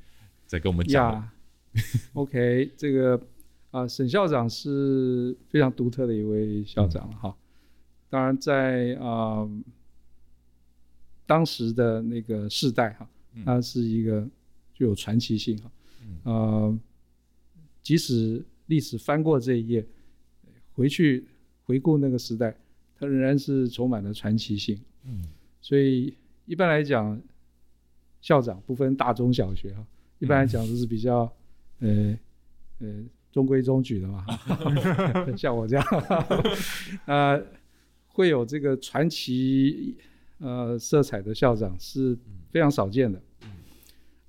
[0.47, 1.13] 再跟我们讲。
[1.13, 1.33] 呀
[2.15, 3.21] ，OK，这个
[3.71, 7.37] 啊、沈校长是非常独特的一位校长了哈。
[8.09, 9.47] 当然在啊、
[11.27, 14.27] 当时的那个世代哈嗯，他是一个
[14.73, 15.71] 具有传奇性哈。
[16.03, 16.79] 嗯呃，
[17.83, 19.87] 即使历史翻过这一页，
[20.73, 21.27] 回去
[21.65, 22.57] 回顾那个时代，
[22.97, 24.81] 他仍然是充满了传奇性。
[25.05, 25.29] 嗯
[25.61, 27.21] 所以一般来讲，
[28.21, 29.85] 校长不分大中小学哈，
[30.19, 31.31] 一般来讲都是比较
[31.81, 32.19] 呃
[32.81, 34.25] 呃中规中矩的嘛，
[35.37, 35.85] 像我这样，
[37.07, 37.45] 呃，
[38.09, 39.97] 会有这个传奇
[40.39, 42.17] 呃色彩的校长是
[42.51, 43.21] 非常少见的，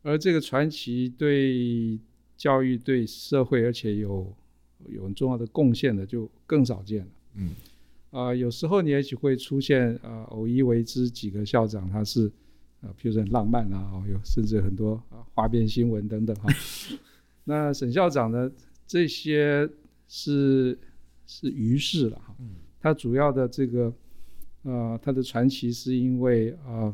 [0.01, 1.97] 而这个传奇对
[2.35, 4.35] 教育、对社会，而且有
[4.89, 7.11] 有很重要的贡献的，就更少见了。
[7.35, 7.51] 嗯，
[8.11, 12.29] 啊、有时候你也许会出现呃偶一为之几个校长，他是
[12.81, 16.49] 呃，譬如说很浪漫啊，哦，有甚至很多啊花边新闻等等哈。
[17.43, 18.51] 那沈校长呢，
[18.85, 19.67] 这些
[20.07, 20.77] 是
[21.25, 22.35] 是于是了哈。
[22.39, 23.91] 嗯他主要的这个
[24.61, 26.93] 呃，他的传奇是因为呃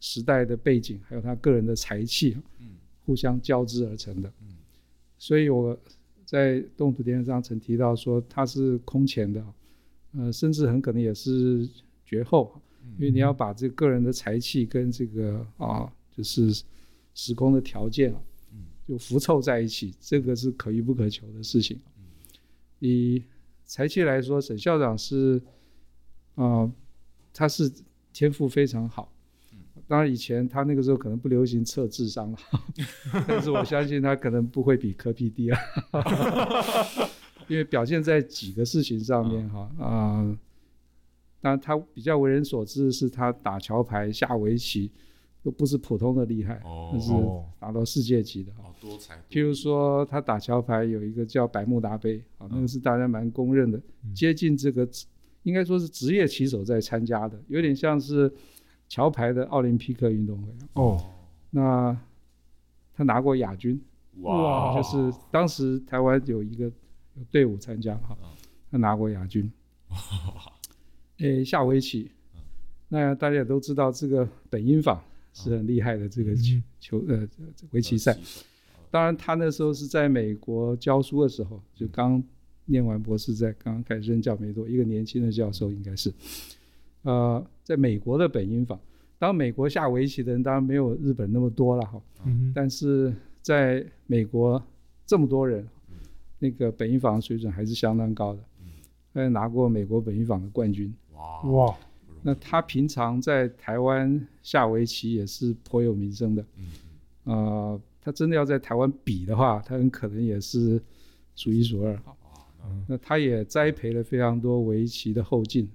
[0.00, 2.70] 时代的背景，还有他个人的才气，嗯
[3.04, 4.32] 互相交织而成的。
[4.40, 4.56] 嗯
[5.18, 5.78] 所以我
[6.24, 9.44] 在动土电视上曾提到说他是空前的，
[10.16, 11.68] 呃，甚至很可能也是
[12.04, 12.60] 绝后，
[12.98, 16.62] 因为你要把这个个人的才气跟这个啊，就是
[17.14, 18.14] 时空的条件
[18.86, 21.78] 就浮凑在一起，这个是可遇不可求的事情。
[22.80, 23.22] 以
[23.64, 25.40] 才气来说，沈校长是
[26.34, 26.70] 啊、
[27.32, 27.70] 他是
[28.12, 29.12] 天赋非常好。
[29.86, 32.38] 当然，以前他那个时候可能不流行测智商了，
[33.28, 35.58] 但是我相信他可能不会比科比低啊，
[37.48, 40.38] 因为表现在几个事情上面哈啊、当
[41.42, 44.90] 然他比较为人所知的是他打桥牌、下围棋
[45.42, 46.60] 都不是普通的厉害，
[46.92, 48.62] 那是哦，达到世界级的哈。
[48.62, 53.82] 好多才多譬如说，他打桥牌有一个叫百慕达杯啊，那个是大家蛮公认的，
[54.14, 54.88] 接近这个
[55.42, 58.32] 应该说是职业棋手在参加的，有点像是
[58.88, 60.48] 桥牌的奥林匹克运动会。
[60.74, 61.04] 哦，
[61.50, 61.96] 那
[62.94, 63.80] 他拿过亚军，
[64.20, 66.66] 哇，就是当时台湾有一个
[67.14, 68.28] 有队伍参加哈嗯，
[68.70, 69.50] 他拿过亚军。
[71.22, 72.10] 诶，下围棋，
[72.88, 75.00] 那大家也都知道这个本因坊
[75.32, 77.28] 是很厉害的这个球嗯球呃
[77.70, 78.18] 围棋赛。
[78.90, 82.22] 当然，他那时候是在美国教书的时候，就刚
[82.66, 86.12] 念完博士，在刚刚开始任教没多，一个年轻的教授应该是，
[87.02, 88.78] 呃，在美国的本因坊，
[89.18, 94.62] 当美国下围棋的人当然没有日本那么多了哈，嗯但是在美国
[95.06, 95.66] 这么多人，
[96.38, 98.40] 那个本因坊水准还是相当高的，
[99.14, 100.92] 他也拿过美国本因坊的冠军。
[101.14, 101.78] 哇，哇，
[102.22, 106.66] 那他平常在台湾下围棋也是颇有名声的，嗯
[107.24, 110.80] 呃，他真的要在台湾比的话，他很可能也是
[111.34, 111.94] 数一数二。
[112.64, 112.84] 嗯。
[112.88, 115.68] 那他也栽培了非常多围棋的后进，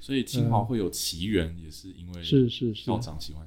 [0.00, 2.84] 所以清华会有奇缘，也是因为是是是。
[2.84, 3.46] 校，长喜欢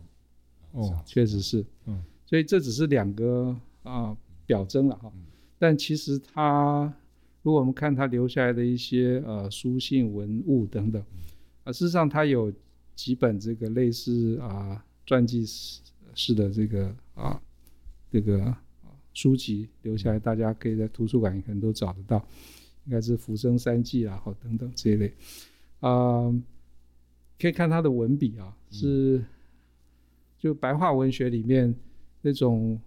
[0.71, 5.11] 哦确实是，嗯，所以这只是两个啊、表征了哈。
[5.15, 5.23] 嗯，
[5.57, 6.93] 但其实他
[7.41, 11.01] 如果我们看他留下来的一些呃书信文物等等，
[11.65, 12.53] 啊，事实上他有
[12.95, 15.81] 几本这个类似啊传记式
[16.13, 17.41] 式的这个啊
[18.09, 18.61] 这个啊
[19.13, 22.25] 书籍留下来，大家可以在图书馆可能都找得到，
[22.85, 25.13] 应该是《浮生三记》啊，或等等这一类，
[25.81, 26.31] 啊、
[27.37, 29.21] 可以看他的文笔啊，是
[30.39, 31.75] 就白话文学里面
[32.21, 32.79] 那种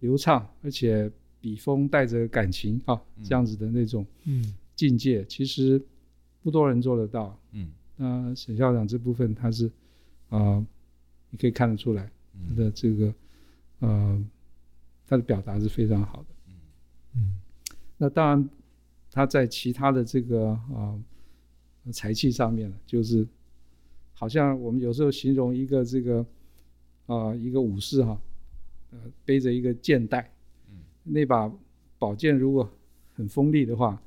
[0.00, 4.54] 流畅，而且笔锋带着感情啊，这样子的那种嗯。
[4.76, 5.80] 境界，其实
[6.42, 7.40] 不多人做得到。
[7.52, 9.70] 嗯那沈校长这部分他是
[10.28, 10.64] 啊、
[11.30, 13.14] 你可以看得出来他嗯的这个
[13.78, 14.24] 呃，
[15.06, 16.26] 他的表达是非常好的。
[16.48, 16.54] 嗯。
[17.14, 17.38] 嗯。
[17.96, 18.50] 那当然，
[19.10, 20.98] 他在其他的这个啊、
[21.92, 23.26] 才气上面呢，就是
[24.12, 26.26] 好像我们有时候形容一个这个
[27.06, 28.20] 啊、一个武士哈，
[28.90, 30.30] 呃背着一个剑带，
[30.70, 30.78] 嗯。
[31.04, 31.50] 那把
[31.98, 32.68] 宝剑如果
[33.14, 34.02] 很锋利的话，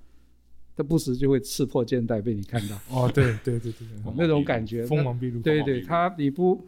[0.80, 4.86] 他不时就会刺破肩带被你看到，哦，对对对对对， 那种感觉。
[4.86, 6.66] 锋芒毕露，对对，他你不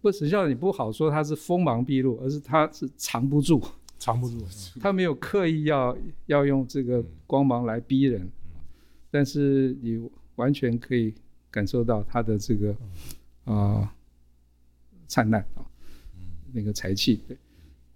[0.00, 3.62] 不实际上你不好说他是锋芒毕露，而是他是藏不住。
[4.00, 4.42] 藏不住，
[4.80, 5.94] 他没有刻意要
[6.24, 8.26] 要用这个光芒来逼人，
[9.10, 11.12] 但是你完全可以
[11.50, 12.74] 感受到他的这个
[13.44, 13.94] 啊、
[15.06, 15.60] 灿烂啊，
[16.50, 17.36] 那个才气对，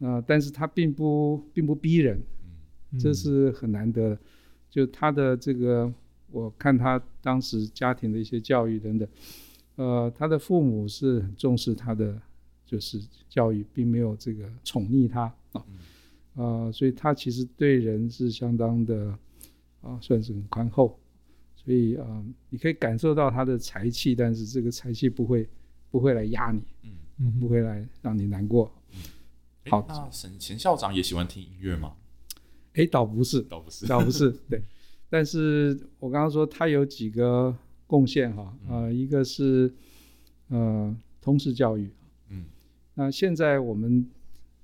[0.06, 2.20] 啊、但是他并不并不逼人，
[2.92, 4.18] 嗯这是很难得的。
[4.74, 5.92] 就他的这个，
[6.32, 9.08] 我看他当时家庭的一些教育等等，
[9.76, 12.20] 呃，他的父母是很重视他的
[12.66, 15.64] 就是教育，并没有这个宠溺他啊，
[16.34, 19.16] 呃，所以他其实对人是相当的
[19.80, 20.98] 啊，算是很宽厚，
[21.54, 25.48] 所以啊、呃你可以感受到他的才气，但是这个才气不会
[25.88, 26.90] 不会来压你，嗯。
[27.20, 28.68] 嗯不会来让你难过。
[29.66, 31.94] 诶好那沈前校长也喜欢听音乐吗？
[32.74, 34.62] 诶，倒不是，倒不是，倒不是，对。
[35.10, 37.56] 但是我刚刚说他有几个
[37.86, 39.72] 贡献哈，呃，一个是
[40.48, 41.88] 呃通识教育，
[42.30, 42.44] 嗯
[42.94, 44.04] 那现在我们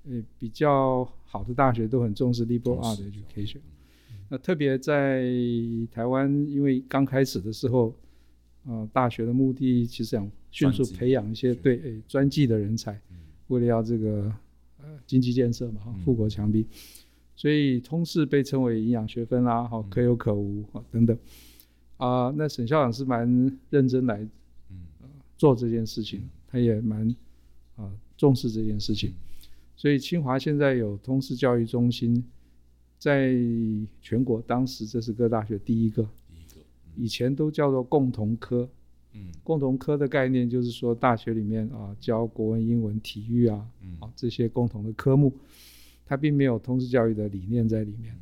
[0.05, 3.59] 呃比较好的大学都很重视 liberal 重 art 视 education。
[4.29, 5.23] 那特别在
[5.91, 7.93] 台湾，因为刚开始的时候，
[8.65, 14.33] 呃，大学的目的其实想迅速培养一些对诶专技的人才，嗯为了要这个
[14.79, 16.65] 呃经济建设嘛，哈嗯富国强兵，
[17.41, 19.89] 所以通识被称为营养学分啦，哈嗯。
[19.89, 21.17] 可有可无啊等等。
[21.97, 23.27] 啊、那沈校长是蛮
[23.71, 24.19] 认真来
[24.69, 24.77] 嗯。
[25.39, 27.09] 做这件事情嗯，他也蛮
[27.77, 29.09] 啊、重视这件事情。
[29.09, 29.15] 嗯，
[29.75, 32.23] 所以清华现在有通识教育中心，
[32.99, 33.33] 在
[34.03, 36.61] 全国当时这是各大学第一个，第一个，
[36.95, 38.69] 以前都叫做共同科。
[39.13, 39.31] 嗯。
[39.43, 43.97] 共同科的概念就是说，大学里面啊教国文、英文、体育啊嗯。
[43.99, 45.33] 啊这些共同的科目，
[46.11, 48.13] 它并没有通识教育的理念在里面。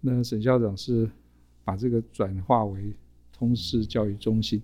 [0.00, 1.10] 那沈校长是
[1.64, 2.94] 把这个转化为
[3.32, 4.62] 通识教育中心，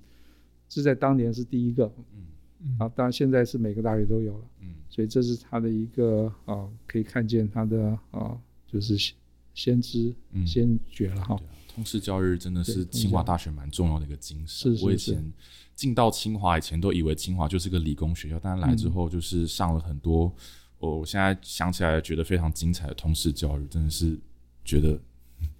[0.68, 2.22] 这在当年是第一个嗯
[2.60, 9.16] 嗯啊，当然现在是每个大学都有了，嗯所以这是他的一个啊可以看见他的啊就是先
[9.52, 11.36] 先知嗯先觉了哈
[11.74, 14.46] 通识教育真的是清华大学蛮重要的一个精神。
[14.46, 15.32] 是是是我以前
[15.74, 20.32] 进到清华以前都以为清华就是个理工学校，但是来之嗯后就是上了很多，哦
[20.80, 24.18] 我现在想起来觉得非常精彩的通识教育，真的是
[24.64, 24.98] 觉得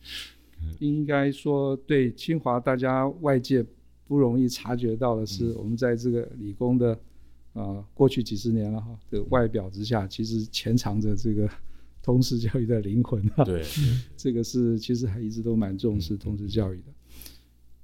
[0.80, 3.64] 应该说，对清华大家外界
[4.08, 6.98] 不容易察觉到的是，嗯我们在这个理工的
[7.52, 11.48] 呃过去几十年了哈的外表之下，其实潜藏着这个
[12.02, 13.44] 通识教育的灵魂哈。
[13.44, 13.62] 对，
[14.16, 16.92] 这个是其实还一直都蛮重视嗯通识教育的。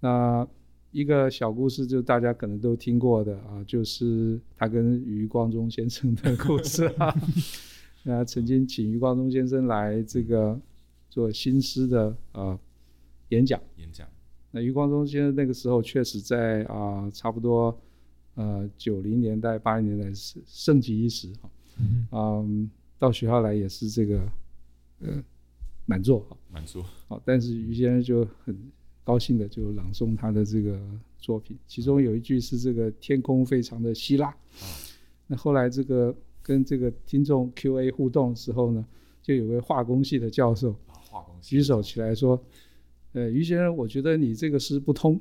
[0.01, 0.47] 那
[0.97, 7.15] 一个小故事，就大家可能都听过的啊，就是他跟余光中先生的故事啊。
[8.03, 10.59] 那曾经请余光中先生来这个
[11.11, 12.59] 做新诗的呃
[13.29, 13.61] 演讲。
[13.77, 14.09] 演讲，
[14.51, 17.79] 那余光中先生那个时候确实在啊、差不多
[18.37, 21.51] 呃九零年代八零年代是盛极一时哈。
[21.79, 24.27] 嗯嗯，到学校来也是这个
[25.01, 25.23] 呃
[25.85, 26.33] 满座啊。
[26.51, 28.57] 满座，好，但是余先生就很
[29.07, 30.77] 高兴的就朗诵他的这个
[31.21, 34.35] 作品，其中有一句是这个天空非常的希腊。
[35.29, 38.85] 那后来这个跟这个听众 Q&A 互动的时候呢，
[39.23, 40.75] 就有位化工系的教授
[41.41, 42.43] 举手起来说
[43.15, 45.21] ：“呃，于先生，我觉得你这个诗不通，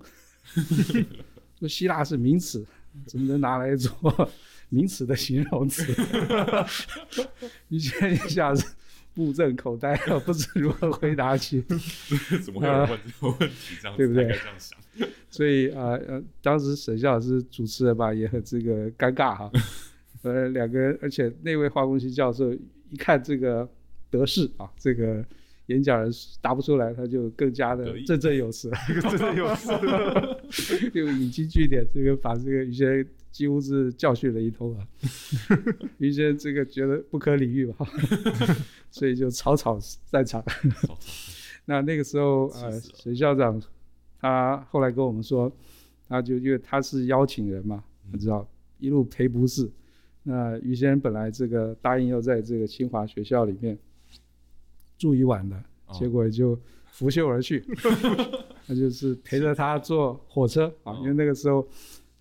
[1.59, 2.65] 说希腊是名词，
[3.05, 3.91] 怎么能拿来做
[4.69, 5.83] 名词的形容词？”
[7.69, 8.65] 于先生一下子
[9.15, 9.95] 目瞪口呆，
[10.25, 11.61] 不知如何回答起。
[12.43, 13.75] 怎么会有人问这个问题？
[13.81, 14.77] 这样子对不对这样想，
[15.29, 19.51] 所以啊呃当时沈校老师主持人吧，也很这个尴尬哈。
[20.21, 22.51] 呃，两个人，而且那位化工系教授
[22.89, 23.67] 一看这个
[24.09, 25.23] 得势啊，这个
[25.67, 26.11] 演讲人
[26.41, 29.71] 答不出来，他就更加的振振有词，振振有词，
[30.91, 33.05] 就引经据典，这个把这个于先生
[33.35, 34.87] 几乎是教训了一通啊。
[35.97, 37.85] 于先生这个觉得不可理喻吧，
[38.89, 40.41] 所以就草草散场。
[41.65, 43.61] 那那个时候，呃，沈校长
[44.21, 45.51] 他后来跟我们说，
[46.07, 49.69] 他就因为他是邀请人嘛，嗯他知道一路陪不是。
[50.23, 53.77] 那于先生本来这个答应要在这个清华学校里面
[54.97, 55.57] 住一晚的，
[55.87, 57.65] 哦结果就拂袖而去。
[58.67, 61.67] 那就是陪着他坐火车啊，哦因为那个时候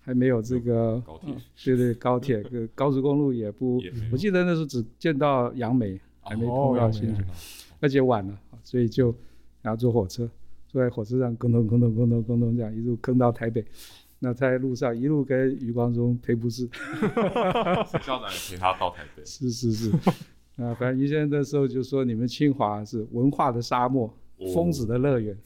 [0.05, 2.43] 还没有这个高铁，对对，高铁
[2.75, 3.81] 高速公路也不，
[4.11, 7.23] 我记得那时候只见到杨梅，还没碰到新竹，
[7.79, 9.07] 而且晚了，所以就
[9.63, 10.29] 然后坐火车，
[10.67, 13.65] 坐在火车上，咕咚咕咚咕咚咕咚这样一路坑到台北，
[14.19, 19.89] 那在路上一路跟余光中赔不是，哈校长也陪他到台北，是是是，
[20.57, 24.15] 啊，反正余先生那时候就说你们清华是文化的沙漠。
[24.53, 25.37] 疯子的乐园，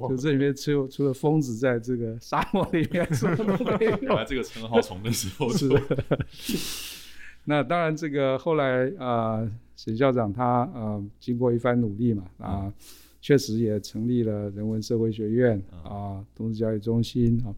[0.00, 4.14] 哇 就这里面只有除了疯子在这个沙漠里面什么都没有原。
[4.14, 5.68] 来这个称号从那时候 是。
[5.68, 5.78] 就
[7.46, 12.72] 那当然，这个后来啊、呃沈校长他呃经过一番努力嘛啊、
[13.20, 17.52] 确实也成立了人文社会学院啊、同志教育中心啊，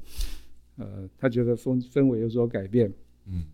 [0.78, 2.92] 呃，他觉得氛氛围有所改变。
[3.26, 3.44] 嗯。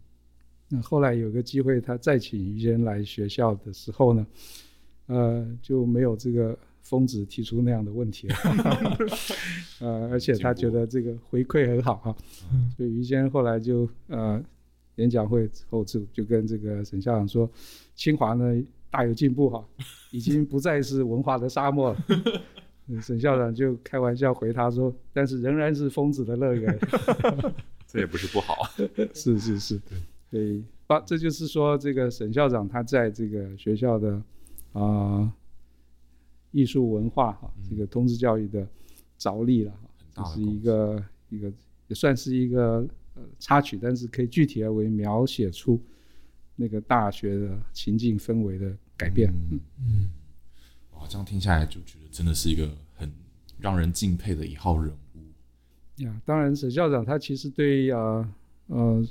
[0.68, 4.26] 那后来有个机会，他再请于先生来学校的时候呢，
[5.12, 8.36] 呃，就没有这个疯子提出那样的问题了，
[9.80, 12.16] 呃，而且他觉得这个回馈很好啊，
[12.76, 14.42] 所以于先生后来就呃
[14.96, 17.50] 演讲会后就就跟这个沈校长说，
[17.94, 19.64] 清华呢大有进步哈，
[20.10, 22.04] 已经不再是文化的沙漠了。
[22.88, 26.78] 嗯沈校长就开玩笑回他说：“但是仍然是疯子的乐园。
[27.86, 28.54] ”这也不是不好，
[29.14, 29.80] 是是是，
[30.28, 34.20] 所以把这就是说，这个沈校长他在这个学校的
[34.72, 35.32] 啊、
[36.50, 37.64] 艺术文化哈、嗯。
[37.68, 38.66] 这个通识教育的
[39.18, 41.52] 着力了哈，这是一个一个
[41.88, 45.80] 也算是一个呃插曲，但是可以具体而为描写出
[46.56, 49.32] 那个大学的情境氛围的改变。
[49.50, 50.10] 嗯嗯，
[50.94, 53.10] 哇，这样听下来就觉得真的是一个很
[53.58, 56.02] 让人敬佩的一号人物。
[56.02, 58.28] 呀，当然，沈校长他其实对呃
[58.66, 59.06] 呃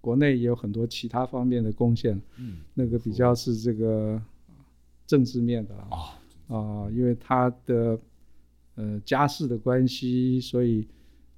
[0.00, 4.20] 国内也有很多其他方面的贡献，嗯，那个比较是这个
[5.08, 5.88] 政治面的啊。
[6.46, 8.00] 啊，啊、因为他的
[8.76, 10.86] 呃家世的关系，所以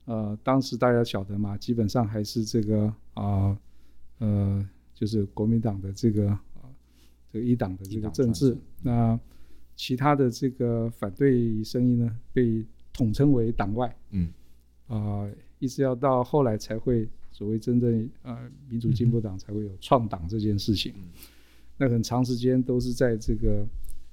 [0.04, 3.58] 呃当时大家晓得嘛，基本上还是这个啊
[4.18, 6.40] 呃就是国民党的这个啊
[7.32, 8.56] 这个一党的这个政治。
[8.82, 9.18] 那
[9.74, 14.30] 其他的这个反对声音呢，被统称为党外嗯
[14.86, 15.26] 啊、
[15.58, 18.36] 一直要到后来才会所谓真正呃
[18.68, 20.92] 民主进步党才会有创党这件事情。
[20.96, 21.08] 嗯
[21.80, 23.66] 那很长时间都是在这个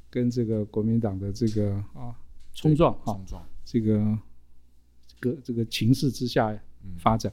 [0.09, 2.15] 跟这个国民党的这个啊
[2.53, 3.19] 冲撞啊
[3.65, 4.17] 这个
[5.05, 6.49] 这个这个情势之下
[6.85, 7.31] 嗯发展。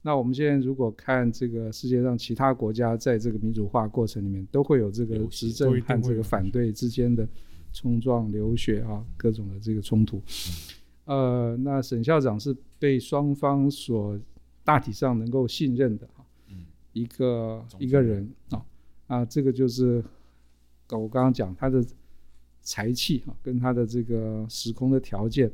[0.00, 7.26] 那我们现在如果看这个世界上其他国家在这个民主化过程里面，都会有这个执政和这个反对之间的
[7.72, 10.22] 冲撞、流血啊，各种的这个冲突。
[11.06, 14.16] 呃，那沈校长是被双方所
[14.62, 18.64] 大体上能够信任的啊，嗯一个一个人啊
[19.06, 20.02] 啊，这个就是
[20.90, 21.84] 我刚刚讲他的
[22.62, 25.50] 才气啊，跟他的这个时空的条件、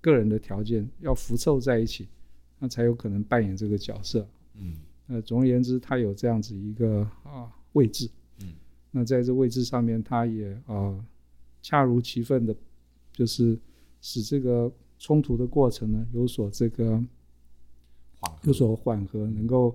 [0.00, 2.08] 个人的条件要符凑在一起，
[2.58, 4.26] 那才有可能扮演这个角色。
[4.54, 4.74] 嗯
[5.06, 8.10] 呃，总而言之，他有这样子一个啊位置，
[8.42, 8.52] 嗯，
[8.90, 11.02] 那在这位置上面，他也啊
[11.62, 12.54] 恰如其分的，
[13.12, 13.58] 就是
[14.02, 17.02] 使这个冲突的过程呢有所这个
[18.20, 19.74] 缓有所缓和，能够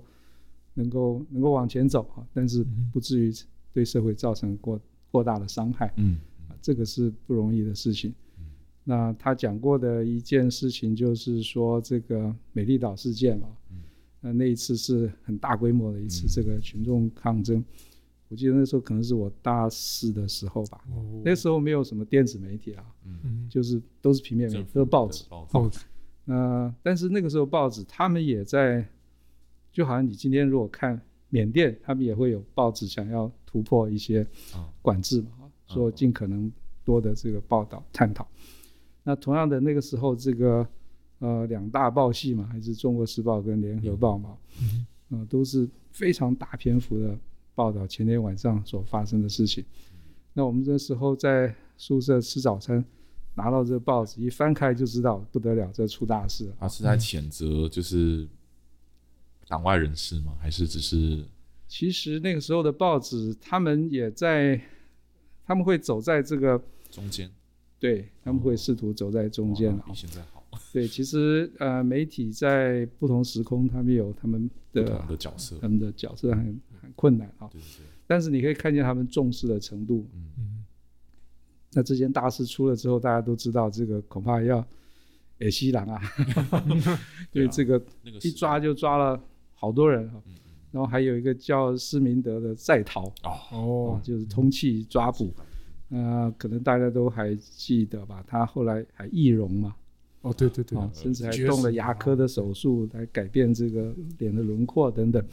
[0.73, 3.31] 能够能够往前走啊，但是嗯不至于
[3.71, 4.79] 对社会造成过
[5.11, 5.93] 过大的伤害。
[5.97, 6.19] 嗯。
[6.49, 8.13] 啊，这个是不容易的事情。
[8.83, 13.47] 那他讲过的一件事情就是说，这个美丽岛事件嘛，
[14.19, 16.29] 那那一次是很大规模的一次嗯。
[16.29, 17.63] 这个群众抗争。
[18.27, 21.21] 我记得那时候可能是我大四的时候吧，哦。
[21.23, 24.85] 那时候没有什么电子媒体啊，嗯，就是都是平面媒体，都是。
[24.85, 25.23] 报纸。
[25.29, 25.79] 报纸，
[26.25, 28.85] 那但是那个时候报纸他们也在，
[29.73, 34.21] 就好像你今天如果看缅甸，他们也会有报纸想要突破一些
[34.53, 36.49] 啊管制嘛，啊说尽可能
[36.85, 38.25] 多的这个报道探讨。
[39.03, 40.65] 那同样的那个时候，这个
[41.19, 47.17] 呃两大报系嘛，还是《中国时报》跟《联合报》嘛，嗯呃都是非常大篇幅的
[47.55, 49.65] 报道前天晚上所发生的事情。
[50.33, 52.83] 那我们这时候在宿舍吃早餐，
[53.35, 56.55] 拿到这个报纸一翻开就知道不得了，这出大事了。
[56.59, 58.27] 他是在谴责就是
[59.47, 60.35] 党外人士吗？
[60.39, 61.23] 还是只是
[61.67, 64.59] 其实那个时候的报纸，他们也在，
[65.45, 67.29] 他们会走在这个，中间
[67.79, 69.93] 对他们会试图走在中间比。
[69.93, 77.47] 现在好对，其实呃，媒体在不同时空，他们有他们不的角色，他们的角色很很困难啊。
[77.51, 80.07] 对对对，但是你可以看见他们重视的程度。
[80.13, 80.65] 嗯嗯
[81.75, 84.63] 那这件大事出了之后，大家都知道这个恐怕要
[85.39, 85.99] 野西郎啊，
[86.67, 86.83] 因
[87.33, 87.83] 对这个
[88.21, 89.19] 一抓就抓了
[89.53, 90.21] 好多人啊。
[90.27, 90.33] 嗯
[90.73, 93.03] 然后还有一个叫施明德的在逃
[93.51, 95.31] 哦，就是通气抓捕。
[95.89, 98.23] 呃，可能大家都还记得吧？
[98.25, 99.75] 他后来还易容嘛，
[100.21, 105.23] 哦，对对对，啊，甚至还动了牙科的手术来改变这个脸的轮廓等等。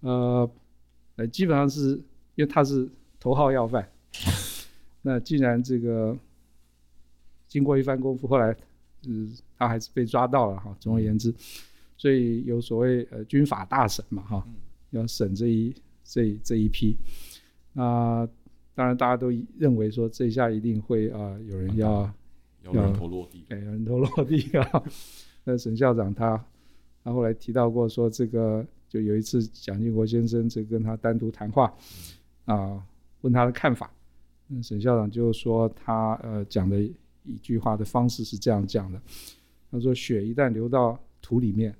[0.00, 0.50] 呃，
[1.16, 1.90] 呃，基本上是
[2.34, 2.88] 因为他是
[3.20, 3.86] 头号要犯，
[5.02, 6.16] 那既然这个
[7.46, 8.56] 经过一番功夫，后来
[9.06, 10.74] 嗯，他还是被抓到了哈。
[10.80, 11.30] 总而言之，
[11.98, 14.54] 所以有所谓呃军法大审嘛哈，嗯
[14.92, 16.96] 要审这一这一这一批。
[17.74, 18.26] 那、
[18.74, 22.10] 当然大家都认为说这一下一定会啊、有人要
[22.62, 24.82] 要人头落地，哎，人头落地 啊。
[25.44, 26.42] 那沈校长他
[27.04, 31.74] 他后来提到过说，这个就有一次蒋经国先生这跟他单独谈话
[32.46, 32.82] 啊、
[33.20, 33.90] 问他的看法。
[34.46, 36.80] 那沈校长就说他呃讲的
[37.24, 39.00] 一句话的方式是这样讲的，
[39.70, 41.76] 他说血一旦流到土里面，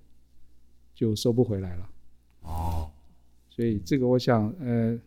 [0.98, 1.90] 就收不回来了。
[2.42, 2.90] 哦，
[3.48, 4.98] 所以这个我想，呃，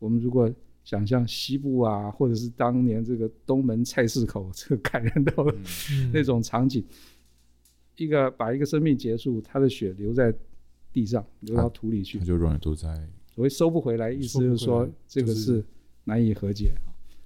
[0.00, 5.62] 我们如果想象西部啊，或者是当年这个东门菜市口 这个感人头的嗯。
[5.92, 6.10] 嗯。
[6.12, 6.84] 那种场景，
[7.94, 10.34] 一个把一个生命结束，他的血流在
[10.92, 12.18] 地上，流到土里去。
[12.18, 12.88] 他，就永远都在。
[13.32, 15.64] 所谓收不回来，意思就是说这个是
[16.02, 16.72] 难以和解，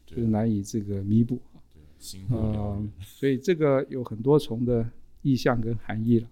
[0.05, 0.17] 对。
[0.17, 1.41] 就是难以这个弥补。
[1.73, 4.87] 对星火燎呃，，所以这个有很多重的
[5.23, 6.29] 意象跟含义了。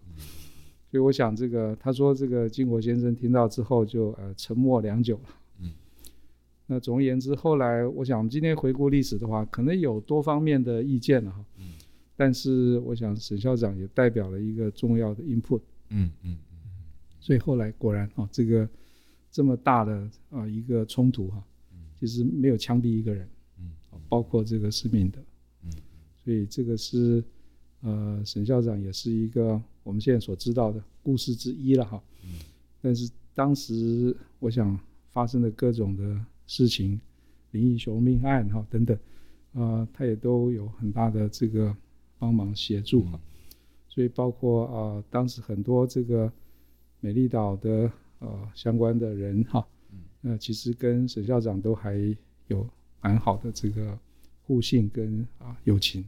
[0.91, 5.23] 所以我想，这个他说这个金国先生听到之后就呃沉默良久了。
[5.61, 5.73] 嗯。
[6.67, 11.45] 那总而言之，后来我想，我们今天回顾历史的话，可能有多方面的意见了哈。
[11.59, 11.75] 嗯
[12.17, 15.63] 但是我想，沈校长也代表了一个重要的 input。
[15.89, 16.37] 嗯嗯
[17.19, 18.69] 所以后来果然啊，这个
[19.31, 21.43] 这么大的啊、一个冲突哈、
[21.99, 23.29] 其实没有枪毙一个人，
[23.59, 23.71] 嗯
[24.09, 25.19] 包括这个施明德，
[25.65, 25.71] 嗯
[26.23, 27.25] 所以这个是
[27.81, 32.03] 呃沈校长也是一个我们现在所知道的故事之一了哈。
[32.83, 34.79] 但是当时我想
[35.11, 37.01] 发生的各种的事情，
[37.51, 38.99] 林义雄命案哈等等，
[39.53, 41.75] 呃，他也都有很大的这个
[42.19, 43.21] 帮忙协助哈。
[43.89, 46.33] 所以包括啊、呃当时很多这个
[47.01, 49.67] 美丽岛的呃相关的人哈，
[50.21, 51.97] 那、其实跟沈校长都还
[52.47, 52.69] 有
[53.01, 53.99] 蛮好的这个
[54.43, 56.05] 互信跟啊、友情，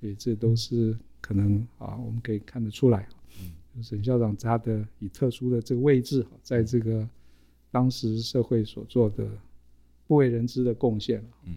[0.00, 3.08] 所以这都是可能啊我们可以看得出来，
[3.40, 7.08] 嗯，沈校长他的以特殊的这个位置，在这个
[7.70, 9.26] 当时社会所做的
[10.06, 11.24] 不为人知的贡献。
[11.46, 11.54] 嗯。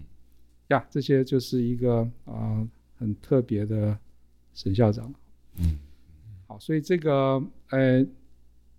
[0.68, 3.98] 呀，这些就是一个啊、很特别的
[4.54, 5.12] 沈校长。
[5.58, 5.78] 嗯。
[6.46, 8.00] 好，所以这个呃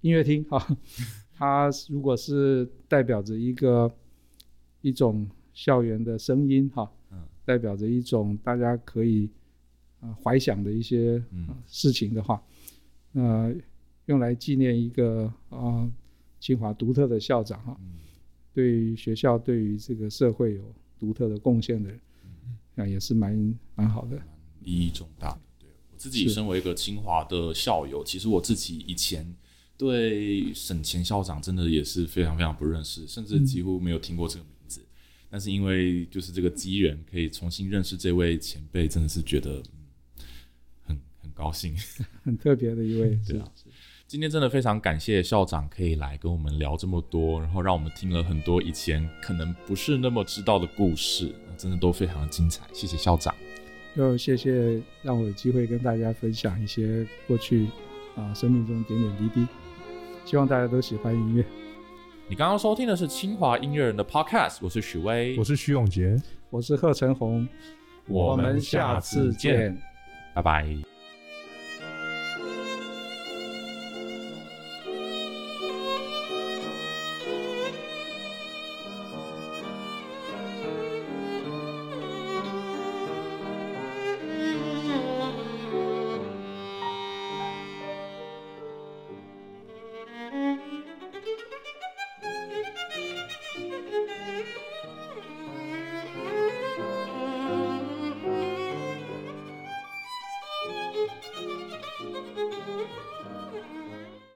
[0.01, 0.77] 音乐厅哈，
[1.35, 3.93] 它如果是代表着一个
[4.81, 7.21] 一种校园的声音哈，嗯。
[7.45, 9.36] 代表着一种大家可以啊、
[10.01, 11.23] 呃怀想的一些、
[11.67, 12.41] 事情的话，
[13.11, 13.53] 那、
[14.05, 15.89] 用来纪念一个啊、
[16.39, 17.99] 清华独特的校长哈，嗯
[18.53, 21.99] 对于学校对于这个社会有独特的贡献的人，
[22.73, 24.19] 那也是蛮蛮好的。
[24.63, 25.39] 意义重大的。
[25.59, 29.31] 对我自己身为一个清华的校友，其实我自己以前
[29.77, 34.83] 对沈前校长真的也是非常非常不认识，甚至几乎没有听过这个名字。
[35.29, 39.61] 但是因为就是这个机缘，可以重新认识这位前辈，真的是觉得、
[41.37, 41.75] 高兴。
[42.25, 43.45] 很特别的一位，对啊
[44.07, 52.65] 今天真的非常感谢校长可以来跟我们聊这么多，然后让我们听了很多以前可能不是那么知道的故事，真的都非常的精彩。
[52.71, 53.35] 谢谢校长。
[53.95, 57.67] 又谢谢让我有机会跟大家分享一些过去
[58.15, 59.47] 啊、生命中点点滴滴，
[60.23, 61.45] 希望大家都喜欢音乐。
[62.29, 66.15] 你刚刚收听的是清华音乐人的 Podcast，我是许巍，我是徐永杰。
[66.49, 67.47] 我是贺成红，
[68.07, 69.77] 我们下次见。
[70.33, 70.96] 拜拜。